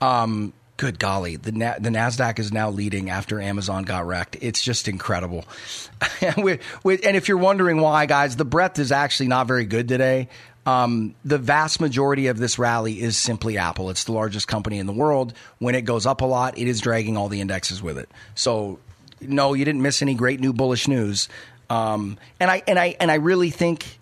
[0.00, 4.38] Um, good golly, the Na- the Nasdaq is now leading after Amazon got wrecked.
[4.40, 5.44] It's just incredible.
[6.22, 10.28] and if you're wondering why, guys, the breadth is actually not very good today.
[10.64, 13.90] Um, the vast majority of this rally is simply Apple.
[13.90, 15.34] It's the largest company in the world.
[15.58, 18.08] When it goes up a lot, it is dragging all the indexes with it.
[18.34, 18.78] So,
[19.20, 21.28] no, you didn't miss any great new bullish news.
[21.70, 23.98] Um, and I and I and I really think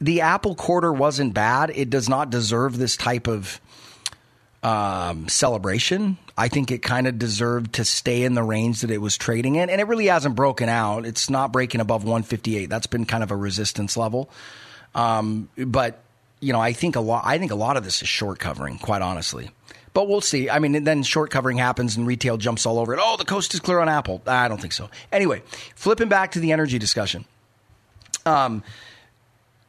[0.00, 1.70] the Apple quarter wasn't bad.
[1.74, 3.60] It does not deserve this type of
[4.62, 6.18] um, celebration.
[6.36, 9.56] I think it kind of deserved to stay in the range that it was trading
[9.56, 11.04] in, and it really hasn't broken out.
[11.06, 12.66] It's not breaking above 158.
[12.66, 14.30] That's been kind of a resistance level.
[14.94, 16.02] Um, but
[16.40, 17.22] you know, I think a lot.
[17.26, 19.50] I think a lot of this is short covering, quite honestly.
[19.92, 20.48] But we'll see.
[20.48, 23.00] I mean, then short covering happens and retail jumps all over it.
[23.02, 24.22] Oh, the coast is clear on Apple.
[24.26, 24.88] I don't think so.
[25.10, 25.42] Anyway,
[25.74, 27.24] flipping back to the energy discussion.
[28.24, 28.62] Um,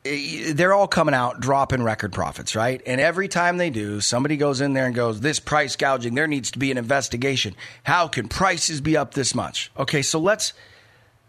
[0.03, 2.81] they're all coming out dropping record profits, right?
[2.85, 6.27] And every time they do, somebody goes in there and goes, This price gouging, there
[6.27, 7.55] needs to be an investigation.
[7.83, 9.71] How can prices be up this much?
[9.77, 10.53] Okay, so let's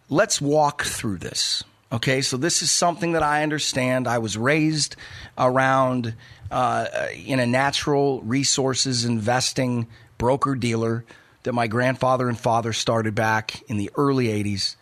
[0.08, 1.64] let's walk through this.
[1.92, 4.08] Okay, so this is something that I understand.
[4.08, 4.96] I was raised
[5.36, 6.14] around
[6.50, 6.86] uh,
[7.26, 11.04] in a natural resources investing broker dealer
[11.42, 14.76] that my grandfather and father started back in the early 80s.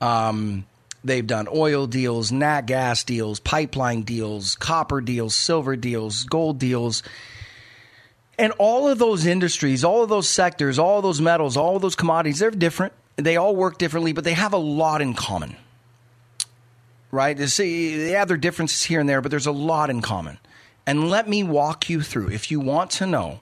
[0.00, 0.66] Um,
[1.08, 7.02] They've done oil deals, nat gas deals, pipeline deals, copper deals, silver deals, gold deals.
[8.38, 12.38] And all of those industries, all of those sectors, all those metals, all those commodities,
[12.38, 12.92] they're different.
[13.16, 15.56] They all work differently, but they have a lot in common.
[17.10, 17.36] Right?
[17.48, 20.38] See, they have their differences here and there, but there's a lot in common.
[20.86, 23.40] And let me walk you through, if you want to know,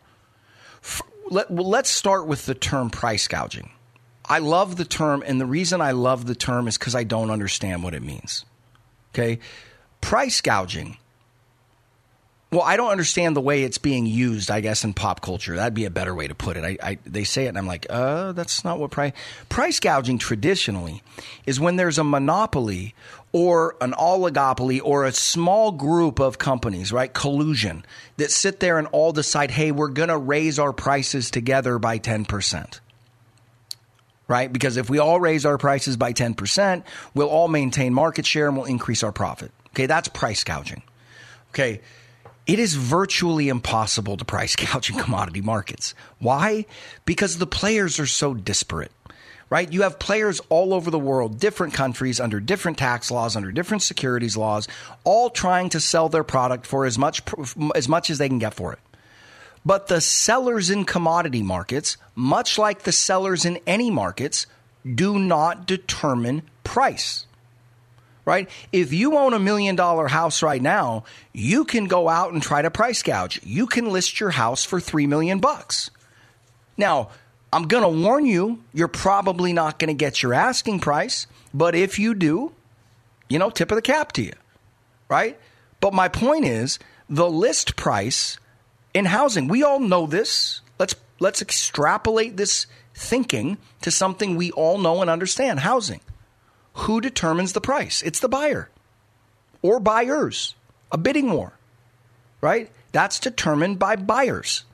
[1.30, 3.70] let, let's start with the term price gouging.
[4.28, 7.30] I love the term, and the reason I love the term is because I don't
[7.30, 8.44] understand what it means.
[9.14, 9.38] Okay?
[10.00, 10.98] Price gouging.
[12.52, 15.56] Well, I don't understand the way it's being used, I guess, in pop culture.
[15.56, 16.64] That'd be a better way to put it.
[16.64, 19.12] I, I, they say it, and I'm like, uh, that's not what price.
[19.48, 21.02] Price gouging traditionally
[21.44, 22.94] is when there's a monopoly
[23.32, 27.12] or an oligopoly or a small group of companies, right?
[27.12, 27.84] Collusion
[28.16, 31.98] that sit there and all decide, hey, we're going to raise our prices together by
[31.98, 32.80] 10%
[34.28, 34.52] right?
[34.52, 36.82] Because if we all raise our prices by 10%,
[37.14, 39.52] we'll all maintain market share and we'll increase our profit.
[39.68, 40.82] Okay, that's price gouging.
[41.50, 41.80] Okay,
[42.46, 45.94] it is virtually impossible to price gouge in commodity markets.
[46.18, 46.66] Why?
[47.04, 48.92] Because the players are so disparate.
[49.48, 49.72] Right?
[49.72, 53.84] You have players all over the world, different countries, under different tax laws, under different
[53.84, 54.66] securities laws,
[55.04, 57.22] all trying to sell their product for as much
[57.76, 58.80] as much as they can get for it.
[59.66, 64.46] But the sellers in commodity markets, much like the sellers in any markets,
[64.94, 67.26] do not determine price.
[68.24, 68.48] Right?
[68.70, 71.02] If you own a million dollar house right now,
[71.32, 73.40] you can go out and try to price gouge.
[73.42, 75.90] You can list your house for 3 million bucks.
[76.76, 77.10] Now,
[77.52, 81.74] I'm going to warn you, you're probably not going to get your asking price, but
[81.74, 82.52] if you do,
[83.28, 84.34] you know, tip of the cap to you.
[85.08, 85.36] Right?
[85.80, 88.38] But my point is, the list price
[88.96, 89.46] in housing.
[89.46, 90.62] We all know this.
[90.78, 96.00] Let's let's extrapolate this thinking to something we all know and understand, housing.
[96.80, 98.00] Who determines the price?
[98.00, 98.70] It's the buyer
[99.60, 100.54] or buyers.
[100.90, 101.52] A bidding war.
[102.40, 102.70] Right?
[102.92, 104.64] That's determined by buyers.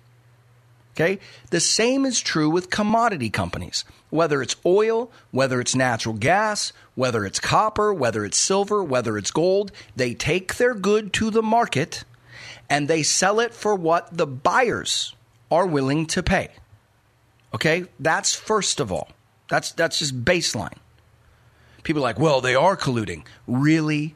[0.94, 1.18] Okay?
[1.50, 3.84] The same is true with commodity companies.
[4.10, 9.30] Whether it's oil, whether it's natural gas, whether it's copper, whether it's silver, whether it's
[9.32, 12.04] gold, they take their good to the market
[12.72, 15.14] and they sell it for what the buyers
[15.50, 16.48] are willing to pay.
[17.52, 17.84] Okay?
[18.00, 19.10] That's first of all.
[19.50, 20.78] That's that's just baseline.
[21.82, 24.14] People are like, "Well, they are colluding." Really?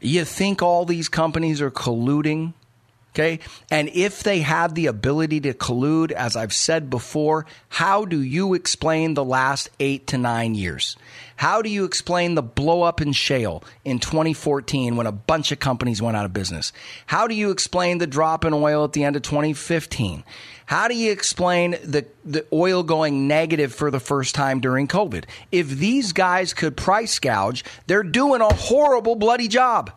[0.00, 2.52] You think all these companies are colluding?
[3.14, 3.38] Okay.
[3.70, 8.54] And if they have the ability to collude, as I've said before, how do you
[8.54, 10.96] explain the last eight to nine years?
[11.36, 15.60] How do you explain the blow up in shale in 2014 when a bunch of
[15.60, 16.72] companies went out of business?
[17.06, 20.24] How do you explain the drop in oil at the end of 2015?
[20.66, 25.26] How do you explain the, the oil going negative for the first time during COVID?
[25.52, 29.92] If these guys could price gouge, they're doing a horrible, bloody job.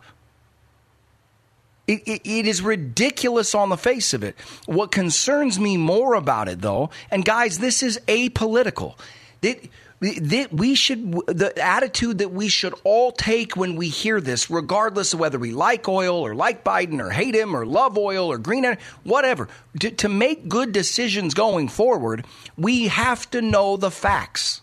[1.88, 4.38] It, it, it is ridiculous on the face of it.
[4.66, 8.98] What concerns me more about it, though, and guys, this is apolitical.
[9.40, 9.70] It,
[10.00, 15.12] that we should the attitude that we should all take when we hear this regardless
[15.12, 18.38] of whether we like oil or like biden or hate him or love oil or
[18.38, 19.48] green energy whatever
[19.80, 22.24] to, to make good decisions going forward
[22.56, 24.60] we have to know the facts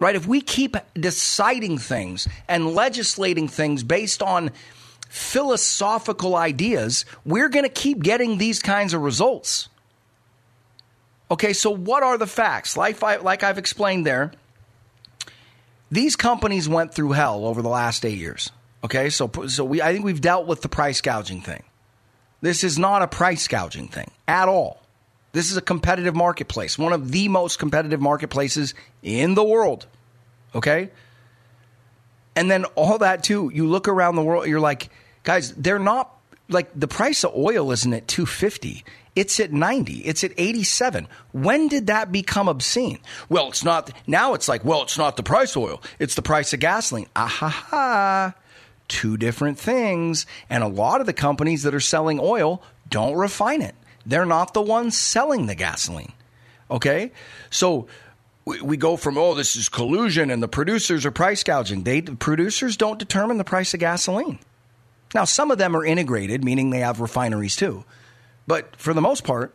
[0.00, 4.50] right if we keep deciding things and legislating things based on
[5.08, 9.68] philosophical ideas, we're going to keep getting these kinds of results.
[11.30, 12.76] Okay, so what are the facts?
[12.76, 14.32] Like, I, like I've explained there,
[15.90, 18.50] these companies went through hell over the last eight years.
[18.84, 21.64] Okay, so so we I think we've dealt with the price gouging thing.
[22.40, 24.82] This is not a price gouging thing at all.
[25.32, 29.86] This is a competitive marketplace, one of the most competitive marketplaces in the world.
[30.54, 30.90] Okay?
[32.38, 34.90] And then all that too, you look around the world, you're like,
[35.24, 36.16] guys, they're not
[36.48, 38.84] like the price of oil isn't at 250.
[39.16, 39.94] It's at 90.
[40.04, 41.08] It's at 87.
[41.32, 43.00] When did that become obscene?
[43.28, 45.82] Well, it's not now it's like, well, it's not the price of oil.
[45.98, 47.08] It's the price of gasoline.
[47.16, 48.32] Aha.
[48.86, 50.24] Two different things.
[50.48, 53.74] And a lot of the companies that are selling oil don't refine it.
[54.06, 56.12] They're not the ones selling the gasoline.
[56.70, 57.10] Okay?
[57.50, 57.88] So
[58.48, 61.84] we, we go from oh this is collusion and the producers are price gouging.
[61.84, 64.38] They the producers don't determine the price of gasoline.
[65.14, 67.84] Now some of them are integrated, meaning they have refineries too.
[68.46, 69.54] But for the most part,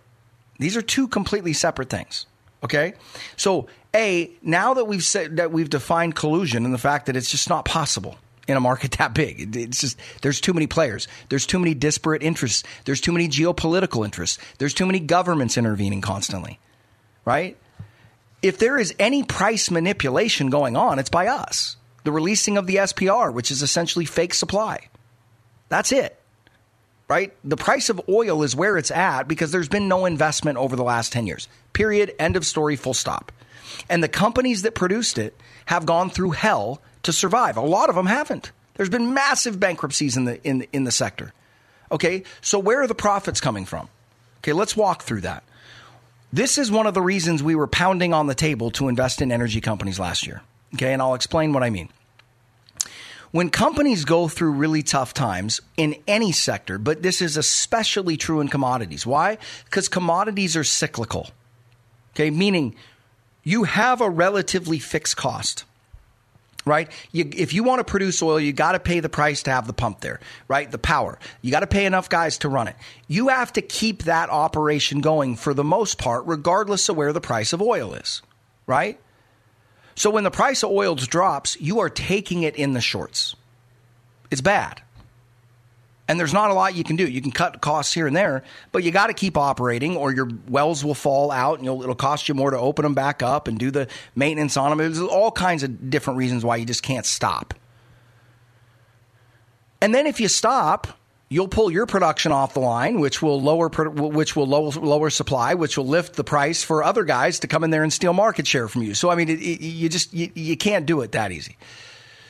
[0.59, 2.27] these are two completely separate things.
[2.63, 2.93] Okay?
[3.35, 7.31] So, A, now that we've said that we've defined collusion and the fact that it's
[7.31, 9.55] just not possible in a market that big.
[9.55, 11.07] It's just there's too many players.
[11.29, 12.63] There's too many disparate interests.
[12.85, 14.37] There's too many geopolitical interests.
[14.59, 16.59] There's too many governments intervening constantly.
[17.25, 17.57] Right?
[18.43, 21.77] If there is any price manipulation going on, it's by us.
[22.03, 24.89] The releasing of the SPR, which is essentially fake supply.
[25.69, 26.19] That's it.
[27.07, 27.33] Right?
[27.43, 30.83] The price of oil is where it's at because there's been no investment over the
[30.83, 31.47] last 10 years.
[31.71, 32.13] Period.
[32.19, 32.75] End of story.
[32.75, 33.31] Full stop.
[33.89, 37.55] And the companies that produced it have gone through hell to survive.
[37.55, 38.51] A lot of them haven't.
[38.75, 41.33] There's been massive bankruptcies in the in in the sector.
[41.91, 42.23] Okay?
[42.41, 43.87] So where are the profits coming from?
[44.39, 45.43] Okay, let's walk through that.
[46.33, 49.31] This is one of the reasons we were pounding on the table to invest in
[49.31, 50.41] energy companies last year.
[50.73, 51.89] Okay, and I'll explain what I mean.
[53.29, 58.41] When companies go through really tough times in any sector, but this is especially true
[58.41, 59.05] in commodities.
[59.05, 59.37] Why?
[59.65, 61.29] Because commodities are cyclical.
[62.15, 62.73] Okay, meaning
[63.43, 65.65] you have a relatively fixed cost
[66.65, 66.89] right?
[67.11, 69.67] You, if you want to produce oil, you got to pay the price to have
[69.67, 70.69] the pump there, right?
[70.69, 71.19] The power.
[71.41, 72.75] You got to pay enough guys to run it.
[73.07, 77.21] You have to keep that operation going for the most part, regardless of where the
[77.21, 78.21] price of oil is,
[78.65, 78.99] right?
[79.95, 83.35] So when the price of oil drops, you are taking it in the shorts.
[84.31, 84.81] It's bad.
[86.13, 87.07] And there's not a lot you can do.
[87.07, 90.29] You can cut costs here and there, but you got to keep operating or your
[90.47, 93.57] wells will fall out and it'll cost you more to open them back up and
[93.57, 94.77] do the maintenance on them.
[94.77, 97.55] There's all kinds of different reasons why you just can't stop.
[99.81, 100.99] And then if you stop,
[101.29, 105.55] you'll pull your production off the line, which will lower which will lower, lower supply,
[105.55, 108.45] which will lift the price for other guys to come in there and steal market
[108.45, 108.93] share from you.
[108.93, 111.57] So I mean, it, it, you just you, you can't do it that easy.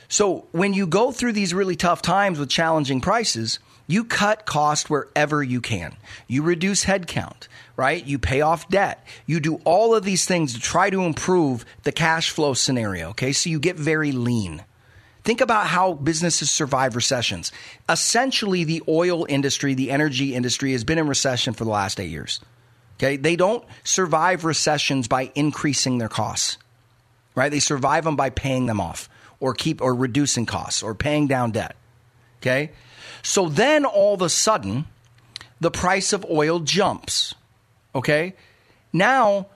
[0.08, 4.88] So when you go through these really tough times with challenging prices, you cut cost
[4.88, 5.96] wherever you can.
[6.26, 8.04] You reduce headcount, right?
[8.04, 9.06] You pay off debt.
[9.26, 13.32] You do all of these things to try to improve the cash flow scenario, okay?
[13.32, 14.64] So you get very lean.
[15.24, 17.50] Think about how businesses survive recessions.
[17.88, 22.10] Essentially, the oil industry, the energy industry has been in recession for the last eight
[22.10, 22.40] years.
[22.96, 23.16] Okay.
[23.16, 26.58] They don't survive recessions by increasing their costs,
[27.34, 27.50] right?
[27.50, 29.08] They survive them by paying them off
[29.40, 31.76] or keep or reducing costs or paying down debt.
[32.40, 32.70] Okay.
[33.24, 34.84] So then all of a sudden,
[35.58, 37.34] the price of oil jumps.
[37.94, 38.34] Okay.
[38.92, 39.48] Now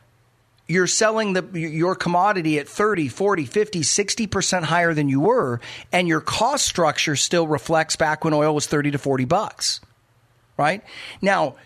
[0.66, 5.61] you're selling the, your commodity at 30, 40, 50, 60% higher than you were,
[5.93, 9.81] and your cost structure still reflects back when oil was 30 to 40 bucks.
[10.57, 10.83] Right?
[11.23, 11.57] Now,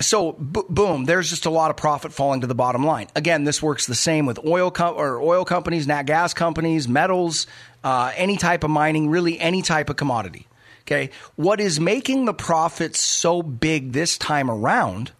[0.00, 3.08] so b- boom, there's just a lot of profit falling to the bottom line.
[3.14, 7.46] Again, this works the same with oil com- or oil companies, nat gas companies, metals,
[7.84, 10.46] uh, any type of mining, really any type of commodity.
[10.86, 15.12] Okay, what is making the profits so big this time around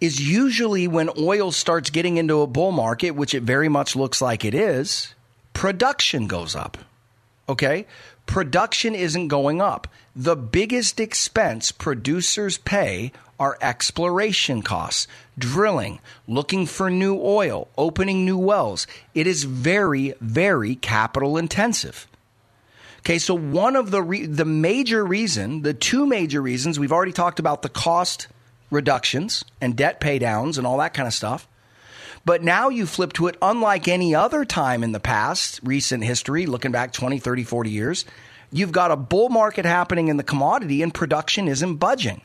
[0.00, 4.22] is usually when oil starts getting into a bull market, which it very much looks
[4.22, 5.14] like it is.
[5.52, 6.78] Production goes up.
[7.48, 7.86] Okay,
[8.26, 9.88] production isn't going up.
[10.14, 18.38] The biggest expense producers pay are exploration costs, drilling, looking for new oil, opening new
[18.38, 18.86] wells.
[19.14, 22.06] It is very, very capital intensive.
[23.06, 27.12] Okay, so one of the re- the major reason, the two major reasons, we've already
[27.12, 28.26] talked about the cost
[28.68, 31.46] reductions and debt paydowns and all that kind of stuff.
[32.24, 36.46] But now you flip to it unlike any other time in the past, recent history,
[36.46, 38.04] looking back 20, 30, 40 years.
[38.50, 42.22] You've got a bull market happening in the commodity and production isn't budging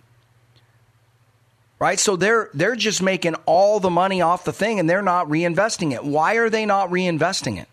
[1.78, 2.00] right?
[2.00, 5.94] So they're they're just making all the money off the thing and they're not reinvesting
[5.94, 6.04] it.
[6.04, 7.68] Why are they not reinvesting it?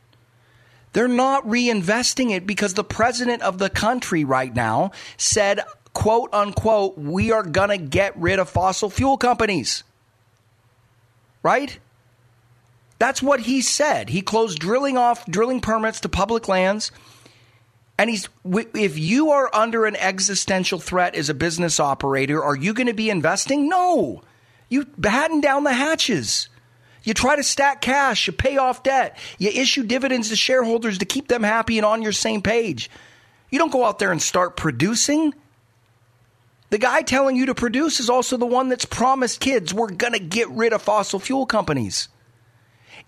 [0.93, 5.61] They're not reinvesting it because the president of the country right now said,
[5.93, 9.85] quote unquote, we are going to get rid of fossil fuel companies.
[11.43, 11.79] Right?
[12.99, 14.09] That's what he said.
[14.09, 16.91] He closed drilling off drilling permits to public lands.
[17.97, 22.73] And he's, if you are under an existential threat as a business operator, are you
[22.73, 23.69] going to be investing?
[23.69, 24.23] No.
[24.69, 26.49] You batten down the hatches.
[27.05, 31.05] You try to stack cash, you pay off debt, you issue dividends to shareholders to
[31.05, 32.91] keep them happy and on your same page.
[33.51, 35.33] You don't go out there and start producing.
[36.71, 40.13] The guy telling you to produce is also the one that's promised kids we're going
[40.13, 42.09] to get rid of fossil fuel companies.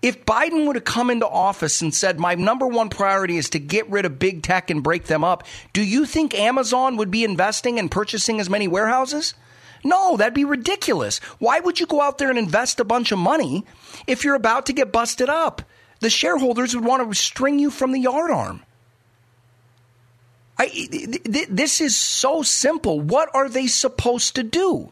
[0.01, 3.59] If Biden would have come into office and said, My number one priority is to
[3.59, 7.23] get rid of big tech and break them up, do you think Amazon would be
[7.23, 9.35] investing and purchasing as many warehouses?
[9.83, 11.19] No, that'd be ridiculous.
[11.39, 13.65] Why would you go out there and invest a bunch of money
[14.07, 15.61] if you're about to get busted up?
[15.99, 18.61] The shareholders would want to string you from the yard arm.
[20.57, 22.99] I, th- this is so simple.
[22.99, 24.91] What are they supposed to do?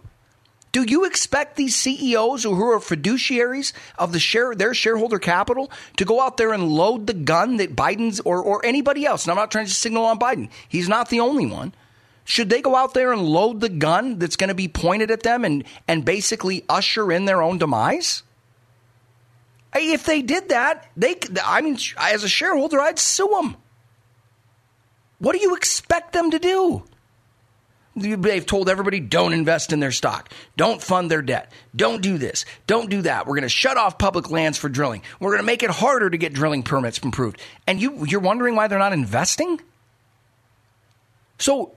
[0.72, 6.06] Do you expect these CEOs who are fiduciaries of the share their shareholder capital to
[6.06, 9.24] go out there and load the gun that Biden's or, or anybody else?
[9.24, 10.50] And I'm not trying to signal on Biden.
[10.68, 11.74] He's not the only one.
[12.30, 15.24] Should they go out there and load the gun that's going to be pointed at
[15.24, 18.22] them and, and basically usher in their own demise?
[19.74, 23.58] If they did that, they I mean as a shareholder I'd sue them.
[25.18, 26.84] What do you expect them to do?
[27.96, 32.46] They've told everybody don't invest in their stock, don't fund their debt, don't do this,
[32.68, 33.26] don't do that.
[33.26, 35.02] We're going to shut off public lands for drilling.
[35.20, 37.42] We're going to make it harder to get drilling permits approved.
[37.66, 39.60] And you, you're wondering why they're not investing?
[41.40, 41.74] So,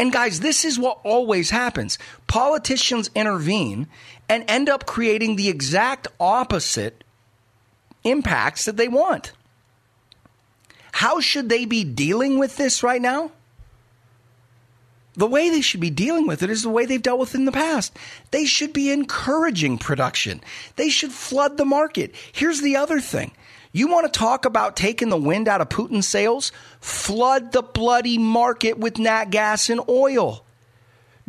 [0.00, 1.98] and guys, this is what always happens.
[2.26, 3.86] Politicians intervene
[4.30, 7.04] and end up creating the exact opposite
[8.02, 9.32] impacts that they want.
[10.92, 13.30] How should they be dealing with this right now?
[15.16, 17.38] the way they should be dealing with it is the way they've dealt with it
[17.38, 17.94] in the past.
[18.30, 20.40] They should be encouraging production.
[20.76, 22.14] They should flood the market.
[22.32, 23.32] Here's the other thing.
[23.72, 26.50] You want to talk about taking the wind out of Putin's sails?
[26.80, 30.44] Flood the bloody market with nat gas and oil.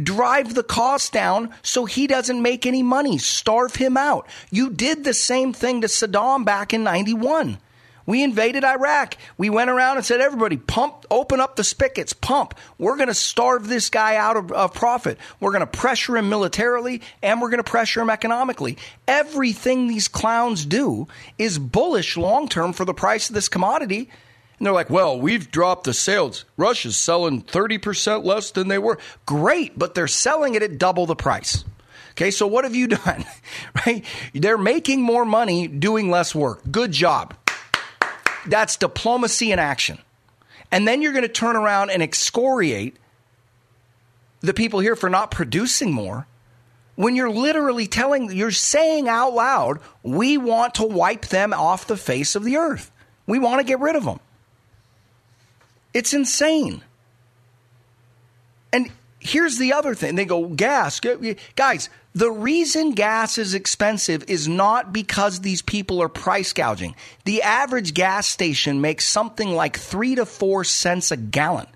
[0.02, 3.18] Drive the cost down so he doesn't make any money.
[3.20, 4.28] Starve him out.
[4.50, 7.60] You did the same thing to Saddam back in 91.
[8.06, 9.18] We invaded Iraq.
[9.38, 12.56] We went around and said, everybody, pump, open up the spigots, pump.
[12.78, 15.18] We're going to starve this guy out of, of profit.
[15.40, 18.78] We're going to pressure him militarily and we're going to pressure him economically.
[19.08, 24.10] Everything these clowns do is bullish long term for the price of this commodity.
[24.58, 26.46] And they're like, well, we've dropped the sales.
[26.56, 29.00] Russia's selling 30% less than they were.
[29.26, 31.64] Great, but they're selling it at double the price.
[32.12, 33.26] Okay, so what have you done?
[33.86, 34.06] right?
[34.34, 36.62] They're making more money doing less work.
[36.70, 37.34] Good job.
[38.46, 40.00] That's diplomacy in action.
[40.72, 42.98] And then you're going to turn around and excoriate
[44.40, 46.28] the people here for not producing more
[46.96, 51.98] when you're literally telling, you're saying out loud, we want to wipe them off the
[51.98, 52.92] face of the earth.
[53.26, 54.20] We want to get rid of them.
[55.94, 56.84] It's insane.
[58.72, 61.02] And here's the other thing they go, gas.
[61.56, 66.96] Guys, the reason gas is expensive is not because these people are price gouging.
[67.24, 71.68] The average gas station makes something like three to four cents a gallon.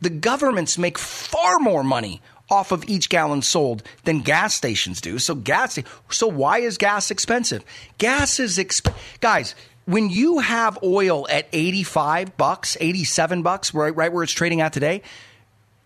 [0.00, 5.18] The governments make far more money off of each gallon sold than gas stations do.
[5.18, 5.78] So gas
[6.10, 7.62] so why is gas expensive?
[7.98, 14.12] Gas is exp- guys, when you have oil at 85 bucks, 87 bucks, right right
[14.12, 15.02] where it's trading at today,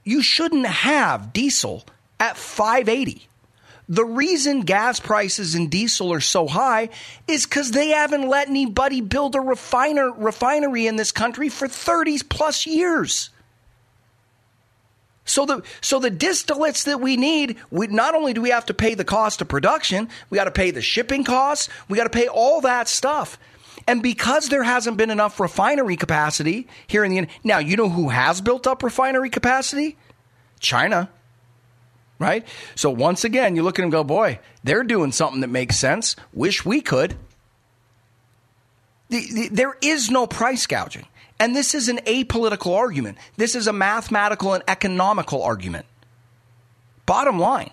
[0.05, 1.85] you shouldn't have diesel
[2.21, 3.27] at 580.
[3.89, 6.89] The reason gas prices and diesel are so high
[7.29, 12.19] is because they haven't let anybody build a refiner, refinery in this country for 30
[12.29, 13.31] plus years.
[15.25, 18.75] So the so the distillates that we need, we not only do we have to
[18.75, 22.11] pay the cost of production, we got to pay the shipping costs, we got to
[22.11, 23.39] pay all that stuff.
[23.89, 28.09] And because there hasn't been enough refinery capacity here in the now, you know who
[28.09, 29.97] has built up refinery capacity?
[30.59, 31.11] China.
[32.19, 32.47] Right?
[32.75, 36.17] So once again, you look at them go, boy, they're doing something that makes sense.
[36.33, 37.17] Wish we could.
[39.09, 41.07] The, the, there is no price gouging.
[41.39, 43.19] And this is an apolitical argument.
[43.37, 45.85] This is a mathematical and economical argument.
[47.05, 47.71] Bottom line.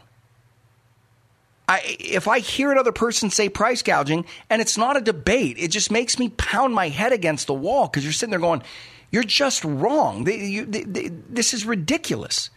[1.67, 5.71] I, if I hear another person say price gouging and it's not a debate, it
[5.71, 8.63] just makes me pound my head against the wall because you're sitting there going,
[9.11, 10.25] you're just wrong.
[10.25, 12.49] They, you, they, they, this is ridiculous.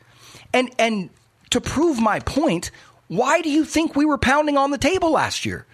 [0.53, 1.11] And, and
[1.51, 2.71] to prove my point,
[3.09, 5.67] why do you think we were pounding on the table last year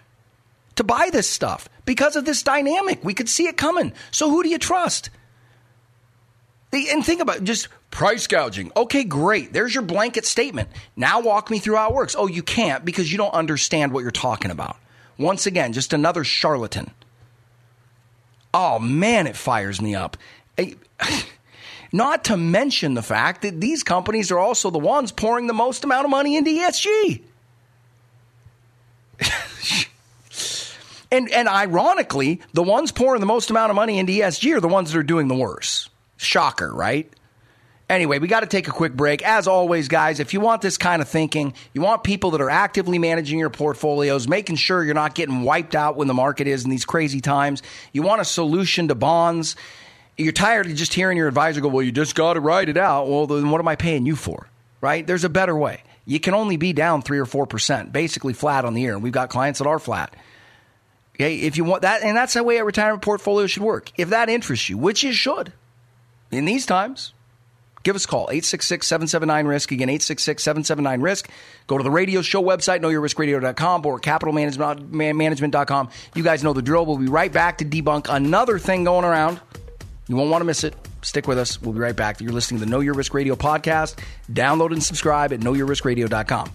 [0.76, 1.68] to buy this stuff?
[1.84, 3.02] Because of this dynamic.
[3.04, 3.92] We could see it coming.
[4.10, 5.10] So who do you trust?
[6.72, 8.72] And think about it, just price gouging.
[8.76, 9.52] Okay, great.
[9.52, 10.70] There's your blanket statement.
[10.96, 12.16] Now walk me through how it works.
[12.16, 14.76] Oh, you can't because you don't understand what you're talking about.
[15.18, 16.90] Once again, just another charlatan.
[18.54, 20.16] Oh man, it fires me up.
[21.92, 25.84] Not to mention the fact that these companies are also the ones pouring the most
[25.84, 27.22] amount of money into ESG.
[31.12, 34.68] and and ironically, the ones pouring the most amount of money into ESG are the
[34.68, 35.90] ones that are doing the worst.
[36.16, 37.12] Shocker, right?
[37.90, 39.22] Anyway, we got to take a quick break.
[39.22, 42.48] As always, guys, if you want this kind of thinking, you want people that are
[42.48, 46.64] actively managing your portfolios, making sure you're not getting wiped out when the market is
[46.64, 47.62] in these crazy times,
[47.92, 49.56] you want a solution to bonds,
[50.16, 52.76] you're tired of just hearing your advisor go, Well, you just got to write it
[52.76, 53.08] out.
[53.08, 54.48] Well, then what am I paying you for?
[54.80, 55.06] Right?
[55.06, 55.82] There's a better way.
[56.04, 58.94] You can only be down three or 4%, basically flat on the year.
[58.94, 60.14] And we've got clients that are flat.
[61.14, 63.92] Okay, if you want that, and that's the way a retirement portfolio should work.
[63.96, 65.52] If that interests you, which it should,
[66.30, 67.12] in these times,
[67.82, 71.28] give us a call 866-779-risk again 866-779-risk
[71.66, 76.96] go to the radio show website knowyourriskradio.com or capitalmanagement.com you guys know the drill we'll
[76.96, 79.40] be right back to debunk another thing going around
[80.12, 80.74] you won't want to miss it.
[81.00, 81.60] Stick with us.
[81.62, 82.20] We'll be right back.
[82.20, 83.98] You're listening to the know your risk radio podcast.
[84.30, 86.50] Download and subscribe at knowyourriskradio.com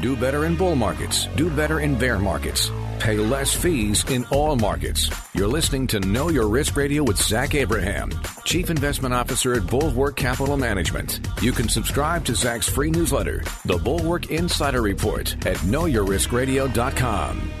[0.00, 1.26] do better in bull markets.
[1.36, 2.70] Do better in bear markets.
[2.98, 5.10] Pay less fees in all markets.
[5.34, 8.10] You're listening to Know Your Risk Radio with Zach Abraham,
[8.44, 11.20] Chief Investment Officer at Bulwark Capital Management.
[11.40, 17.59] You can subscribe to Zach's free newsletter, The Bulwark Insider Report, at knowyourriskradio.com.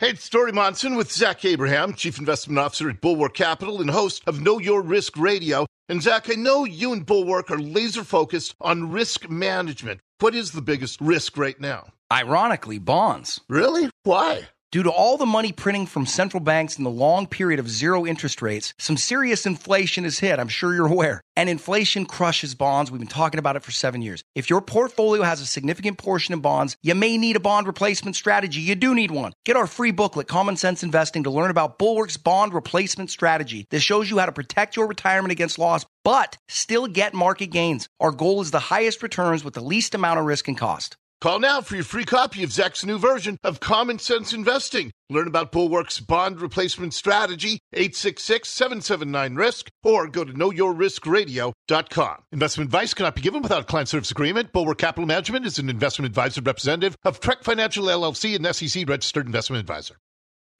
[0.00, 4.22] Hey, it's Dori Monson with Zach Abraham, Chief Investment Officer at Bulwark Capital and host
[4.26, 5.66] of Know Your Risk Radio.
[5.90, 10.00] And Zach, I know you and Bulwark are laser focused on risk management.
[10.18, 11.92] What is the biggest risk right now?
[12.10, 13.42] Ironically, bonds.
[13.50, 13.90] Really?
[14.04, 14.48] Why?
[14.72, 18.06] Due to all the money printing from central banks and the long period of zero
[18.06, 20.38] interest rates, some serious inflation has hit.
[20.38, 21.20] I'm sure you're aware.
[21.34, 22.88] And inflation crushes bonds.
[22.88, 24.22] We've been talking about it for seven years.
[24.36, 28.14] If your portfolio has a significant portion in bonds, you may need a bond replacement
[28.14, 28.60] strategy.
[28.60, 29.32] You do need one.
[29.44, 33.66] Get our free booklet, Common Sense Investing, to learn about Bulwark's bond replacement strategy.
[33.70, 37.88] This shows you how to protect your retirement against loss, but still get market gains.
[37.98, 40.96] Our goal is the highest returns with the least amount of risk and cost.
[41.20, 44.90] Call now for your free copy of Zach's new version of Common Sense Investing.
[45.10, 52.16] Learn about Bulwark's bond replacement strategy, 866-779-RISK, or go to knowyourriskradio.com.
[52.32, 54.50] Investment advice cannot be given without a client service agreement.
[54.54, 59.26] Bulwark Capital Management is an investment advisor representative of Trek Financial LLC and SEC registered
[59.26, 59.96] investment advisor.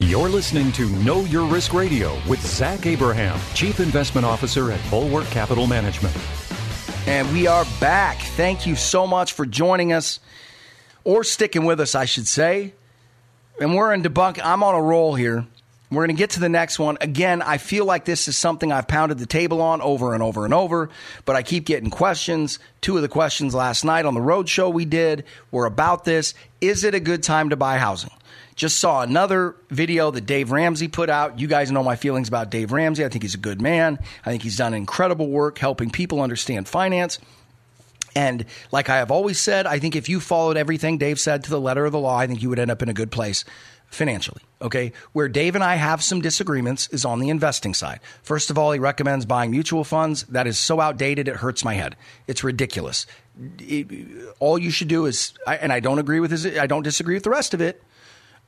[0.00, 5.24] You're listening to Know Your Risk Radio with Zach Abraham, Chief Investment Officer at Bulwark
[5.28, 6.14] Capital Management.
[7.06, 8.18] And we are back.
[8.36, 10.20] Thank you so much for joining us
[11.04, 12.74] or sticking with us, I should say.
[13.60, 14.40] And we're in debunk.
[14.42, 15.46] I'm on a roll here.
[15.90, 16.98] We're going to get to the next one.
[17.00, 20.44] Again, I feel like this is something I've pounded the table on over and over
[20.44, 20.88] and over,
[21.24, 22.60] but I keep getting questions.
[22.80, 26.34] Two of the questions last night on the road show we did were about this.
[26.60, 28.12] Is it a good time to buy housing?
[28.54, 31.40] Just saw another video that Dave Ramsey put out.
[31.40, 33.04] You guys know my feelings about Dave Ramsey.
[33.04, 33.98] I think he's a good man.
[34.24, 37.18] I think he's done incredible work helping people understand finance.
[38.14, 41.50] And like I have always said, I think if you followed everything Dave said to
[41.50, 43.44] the letter of the law, I think you would end up in a good place
[43.90, 44.42] financially.
[44.62, 44.92] Okay.
[45.12, 48.00] Where Dave and I have some disagreements is on the investing side.
[48.22, 50.22] First of all, he recommends buying mutual funds.
[50.24, 51.96] That is so outdated, it hurts my head.
[52.26, 53.06] It's ridiculous.
[53.58, 53.88] It,
[54.38, 57.24] all you should do is, and I don't agree with his, I don't disagree with
[57.24, 57.82] the rest of it.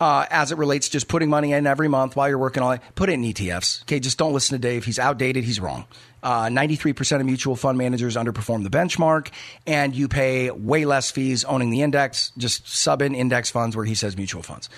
[0.00, 2.74] Uh, as it relates to just putting money in every month while you're working on
[2.74, 2.80] it.
[2.96, 3.82] Put it in ETFs.
[3.82, 4.84] Okay, just don't listen to Dave.
[4.84, 5.44] He's outdated.
[5.44, 5.84] He's wrong.
[6.22, 9.30] Uh, 93% of mutual fund managers underperform the benchmark,
[9.66, 12.32] and you pay way less fees owning the index.
[12.38, 14.68] Just sub in index funds where he says mutual funds.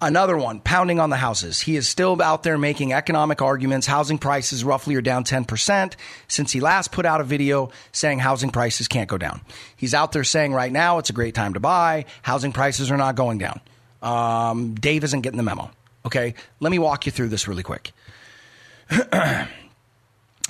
[0.00, 1.60] Another one, pounding on the houses.
[1.60, 3.86] He is still out there making economic arguments.
[3.86, 5.94] Housing prices roughly are down 10%
[6.28, 9.40] since he last put out a video saying housing prices can't go down.
[9.74, 12.04] He's out there saying right now it's a great time to buy.
[12.22, 13.60] Housing prices are not going down.
[14.02, 15.70] Um, Dave isn't getting the memo.
[16.04, 17.92] Okay, let me walk you through this really quick.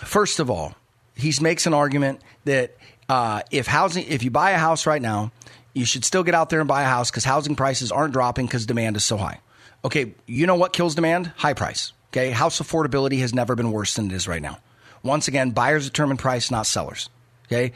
[0.04, 0.74] First of all,
[1.14, 2.76] he makes an argument that
[3.08, 5.32] uh, if housing, if you buy a house right now,
[5.72, 8.46] you should still get out there and buy a house because housing prices aren't dropping
[8.46, 9.40] because demand is so high.
[9.84, 11.32] Okay, you know what kills demand?
[11.36, 11.92] High price.
[12.10, 14.58] Okay, house affordability has never been worse than it is right now.
[15.02, 17.08] Once again, buyers determine price, not sellers.
[17.46, 17.72] Okay,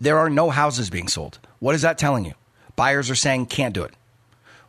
[0.00, 1.38] there are no houses being sold.
[1.58, 2.34] What is that telling you?
[2.76, 3.94] Buyers are saying can't do it.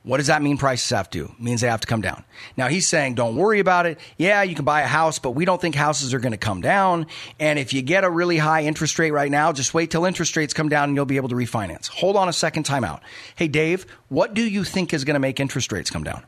[0.03, 1.25] What does that mean prices have to?
[1.25, 2.23] It means they have to come down.
[2.57, 3.99] Now he's saying, don't worry about it.
[4.17, 6.59] Yeah, you can buy a house, but we don't think houses are going to come
[6.59, 7.05] down.
[7.39, 10.35] And if you get a really high interest rate right now, just wait till interest
[10.35, 11.87] rates come down and you'll be able to refinance.
[11.89, 13.03] Hold on a second time out.
[13.35, 16.23] Hey, Dave, what do you think is going to make interest rates come down?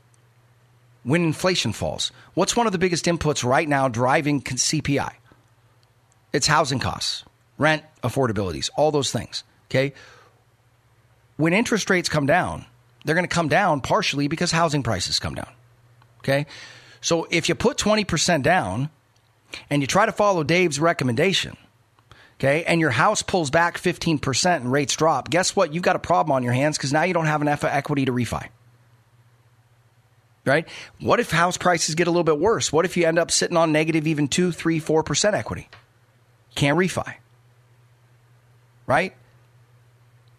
[1.01, 5.13] When inflation falls, what's one of the biggest inputs right now driving CPI?
[6.32, 7.24] It's housing costs,
[7.57, 9.43] rent, affordabilities, all those things.
[9.69, 9.93] Okay.
[11.38, 12.65] When interest rates come down,
[13.03, 15.51] they're going to come down partially because housing prices come down.
[16.19, 16.45] Okay.
[17.01, 18.89] So if you put 20% down
[19.69, 21.57] and you try to follow Dave's recommendation,
[22.39, 25.73] okay, and your house pulls back 15% and rates drop, guess what?
[25.73, 28.13] You've got a problem on your hands because now you don't have enough equity to
[28.13, 28.47] refi.
[30.45, 30.67] Right?
[30.99, 32.71] What if house prices get a little bit worse?
[32.71, 35.69] What if you end up sitting on negative even 2, 3, 4% equity?
[36.55, 37.15] Can't refi.
[38.85, 39.13] Right?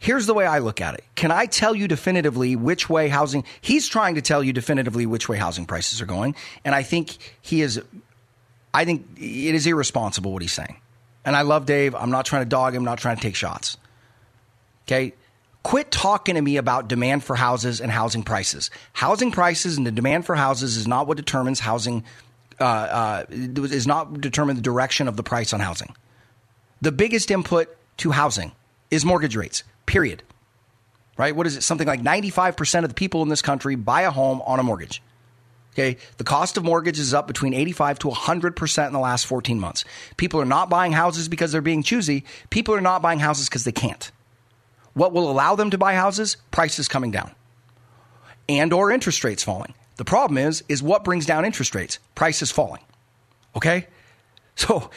[0.04, 1.04] Here's the way I look at it.
[1.14, 5.30] Can I tell you definitively which way housing, he's trying to tell you definitively which
[5.30, 6.36] way housing prices are going.
[6.62, 7.80] And I think he is,
[8.74, 10.76] I think it is irresponsible what he's saying.
[11.24, 11.94] And I love Dave.
[11.94, 13.78] I'm not trying to dog him, I'm not trying to take shots.
[14.86, 15.14] Okay.
[15.62, 18.70] Quit talking to me about demand for houses and housing prices.
[18.92, 22.04] Housing prices and the demand for houses is not what determines housing,
[22.60, 25.96] uh, uh, is not determine the direction of the price on housing.
[26.82, 28.52] The biggest input to housing
[28.90, 30.22] is mortgage rates period.
[31.16, 31.34] Right?
[31.34, 31.62] What is it?
[31.62, 35.02] Something like 95% of the people in this country buy a home on a mortgage.
[35.72, 35.96] Okay.
[36.18, 39.84] The cost of mortgage is up between 85 to 100% in the last 14 months.
[40.16, 42.24] People are not buying houses because they're being choosy.
[42.50, 44.10] People are not buying houses because they can't.
[44.94, 46.36] What will allow them to buy houses?
[46.50, 47.32] Prices coming down
[48.48, 49.74] and or interest rates falling.
[49.96, 51.98] The problem is, is what brings down interest rates?
[52.14, 52.82] Prices falling.
[53.56, 53.86] Okay.
[54.56, 54.90] So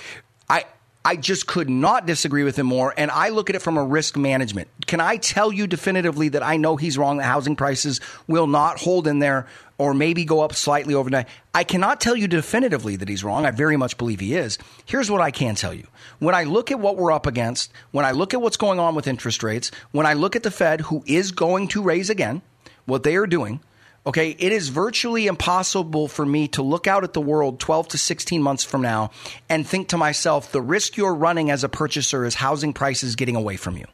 [0.49, 0.65] I,
[1.07, 2.93] I just could not disagree with him more.
[2.97, 4.67] And I look at it from a risk management.
[4.87, 8.77] Can I tell you definitively that I know he's wrong that housing prices will not
[8.77, 9.47] hold in there
[9.77, 11.29] or maybe go up slightly overnight?
[11.53, 13.45] I cannot tell you definitively that he's wrong.
[13.45, 14.57] I very much believe he is.
[14.85, 15.87] Here's what I can tell you.
[16.19, 18.93] When I look at what we're up against, when I look at what's going on
[18.93, 22.41] with interest rates, when I look at the Fed, who is going to raise again,
[22.85, 23.61] what they are doing,
[24.07, 27.97] Okay, it is virtually impossible for me to look out at the world 12 to
[27.97, 29.11] 16 months from now
[29.49, 33.35] and think to myself, the risk you're running as a purchaser is housing prices getting
[33.35, 33.85] away from you.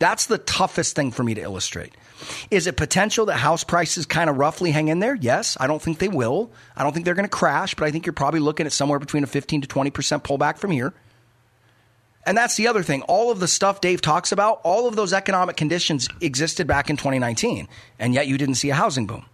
[0.00, 1.94] That's the toughest thing for me to illustrate.
[2.50, 5.14] Is it potential that house prices kind of roughly hang in there?
[5.14, 5.56] Yes.
[5.60, 6.50] I don't think they will.
[6.76, 8.98] I don't think they're going to crash, but I think you're probably looking at somewhere
[8.98, 9.92] between a 15 to 20%
[10.24, 10.92] pullback from here.
[12.26, 13.02] And that's the other thing.
[13.02, 16.96] All of the stuff Dave talks about, all of those economic conditions existed back in
[16.96, 17.68] 2019,
[17.98, 19.26] and yet you didn't see a housing boom.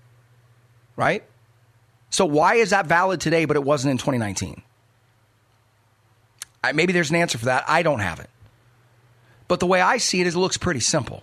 [0.97, 1.25] Right?
[2.11, 4.63] So why is that valid today, but it wasn't in 2019?
[6.63, 7.65] I, maybe there's an answer for that.
[7.69, 8.29] I don't have it.
[9.47, 11.23] But the way I see it is it looks pretty simple.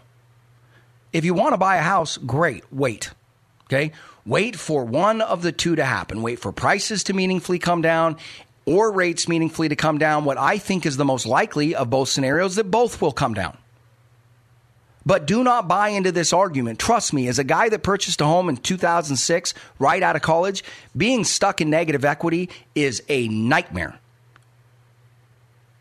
[1.14, 3.12] If you want to buy a house, great, wait.
[3.66, 3.92] Okay?
[4.26, 6.22] Wait for one of the two to happen.
[6.22, 8.18] Wait for prices to meaningfully come down
[8.68, 12.10] or rates meaningfully to come down, what I think is the most likely of both
[12.10, 13.58] scenarios that both will come down.
[15.06, 16.80] But do not buy into this argument.
[16.80, 20.66] Trust me, as a guy that purchased a home in 2006, right out of college,
[20.98, 23.98] being stuck in negative equity is a nightmare.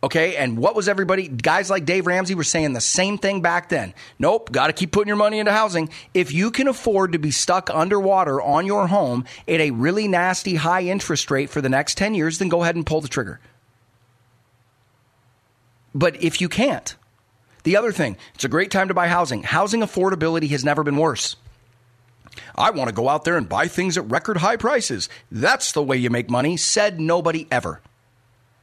[0.03, 1.26] Okay, and what was everybody?
[1.26, 3.94] Guys like Dave Ramsey were saying the same thing back then.
[4.18, 5.88] Nope, got to keep putting your money into housing.
[6.12, 10.57] If you can afford to be stuck underwater on your home at a really nasty
[10.57, 13.40] high interest rate for the next 10 years, then go ahead and pull the trigger.
[15.94, 16.94] But if you can't,
[17.62, 19.42] the other thing, it's a great time to buy housing.
[19.42, 21.36] Housing affordability has never been worse.
[22.55, 25.09] I want to go out there and buy things at record high prices.
[25.32, 27.80] That's the way you make money, said nobody ever.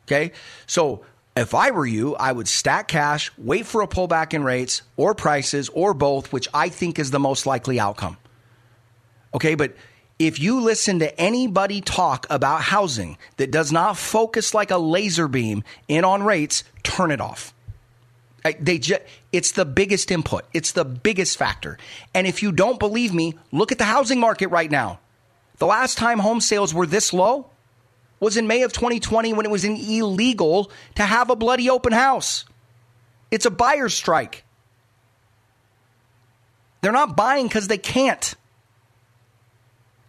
[0.05, 0.31] Okay?
[0.67, 1.03] So,
[1.35, 5.15] if I were you, I would stack cash, wait for a pullback in rates or
[5.15, 8.17] prices or both, which I think is the most likely outcome.
[9.33, 9.75] Okay, but
[10.19, 15.27] if you listen to anybody talk about housing that does not focus like a laser
[15.27, 17.53] beam in on rates, turn it off.
[18.59, 20.45] They just, it's the biggest input.
[20.53, 21.79] It's the biggest factor.
[22.13, 24.99] And if you don't believe me, look at the housing market right now.
[25.57, 27.49] The last time home sales were this low
[28.23, 32.45] was in May of 2020 when it was illegal to have a bloody open house.
[33.29, 34.43] It's a buyer's strike.
[36.81, 38.35] They're not buying because they can't.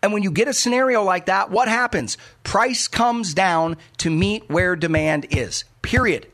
[0.02, 2.18] And when you get a scenario like that, what happens?
[2.42, 5.64] Price comes down to meet where demand is.
[5.80, 6.26] Period.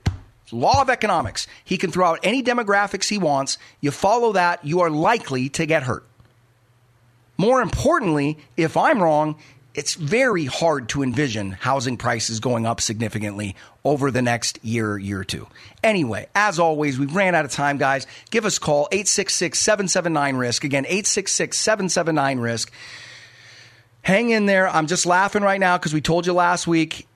[0.51, 1.47] Law of economics.
[1.65, 3.59] He can throw out any demographics he wants.
[3.81, 6.05] You follow that, you are likely to get hurt.
[7.37, 9.37] More importantly, if I'm wrong,
[9.75, 13.55] it's very hard to envision housing prices going up significantly
[13.85, 15.47] over the next year, year or two.
[15.83, 18.07] Anyway, as always, we ran out of time, guys.
[18.31, 20.65] Give us a call, 866 779 RISK.
[20.65, 22.71] Again, 866 779 RISK.
[24.03, 24.69] Hang in there.
[24.69, 27.07] I'm just laughing right now because we told you last week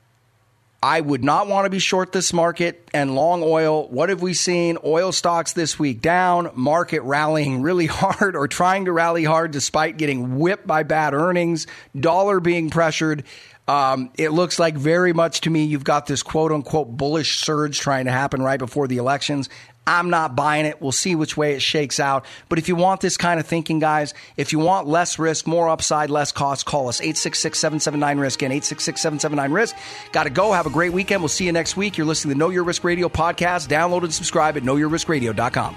[0.84, 3.88] I would not want to be short this market and long oil.
[3.88, 4.76] What have we seen?
[4.84, 9.96] Oil stocks this week down, market rallying really hard or trying to rally hard despite
[9.96, 11.66] getting whipped by bad earnings,
[11.98, 13.24] dollar being pressured.
[13.66, 17.80] Um, it looks like very much to me you've got this quote unquote bullish surge
[17.80, 19.48] trying to happen right before the elections.
[19.86, 20.80] I'm not buying it.
[20.80, 22.24] We'll see which way it shakes out.
[22.48, 25.68] But if you want this kind of thinking, guys, if you want less risk, more
[25.68, 29.76] upside, less cost, call us 866 779 risk and 866 779 risk.
[30.12, 30.52] Got to go.
[30.52, 31.20] Have a great weekend.
[31.20, 31.98] We'll see you next week.
[31.98, 33.68] You're listening to Know Your Risk Radio podcast.
[33.68, 35.76] Download and subscribe at knowyourriskradio.com.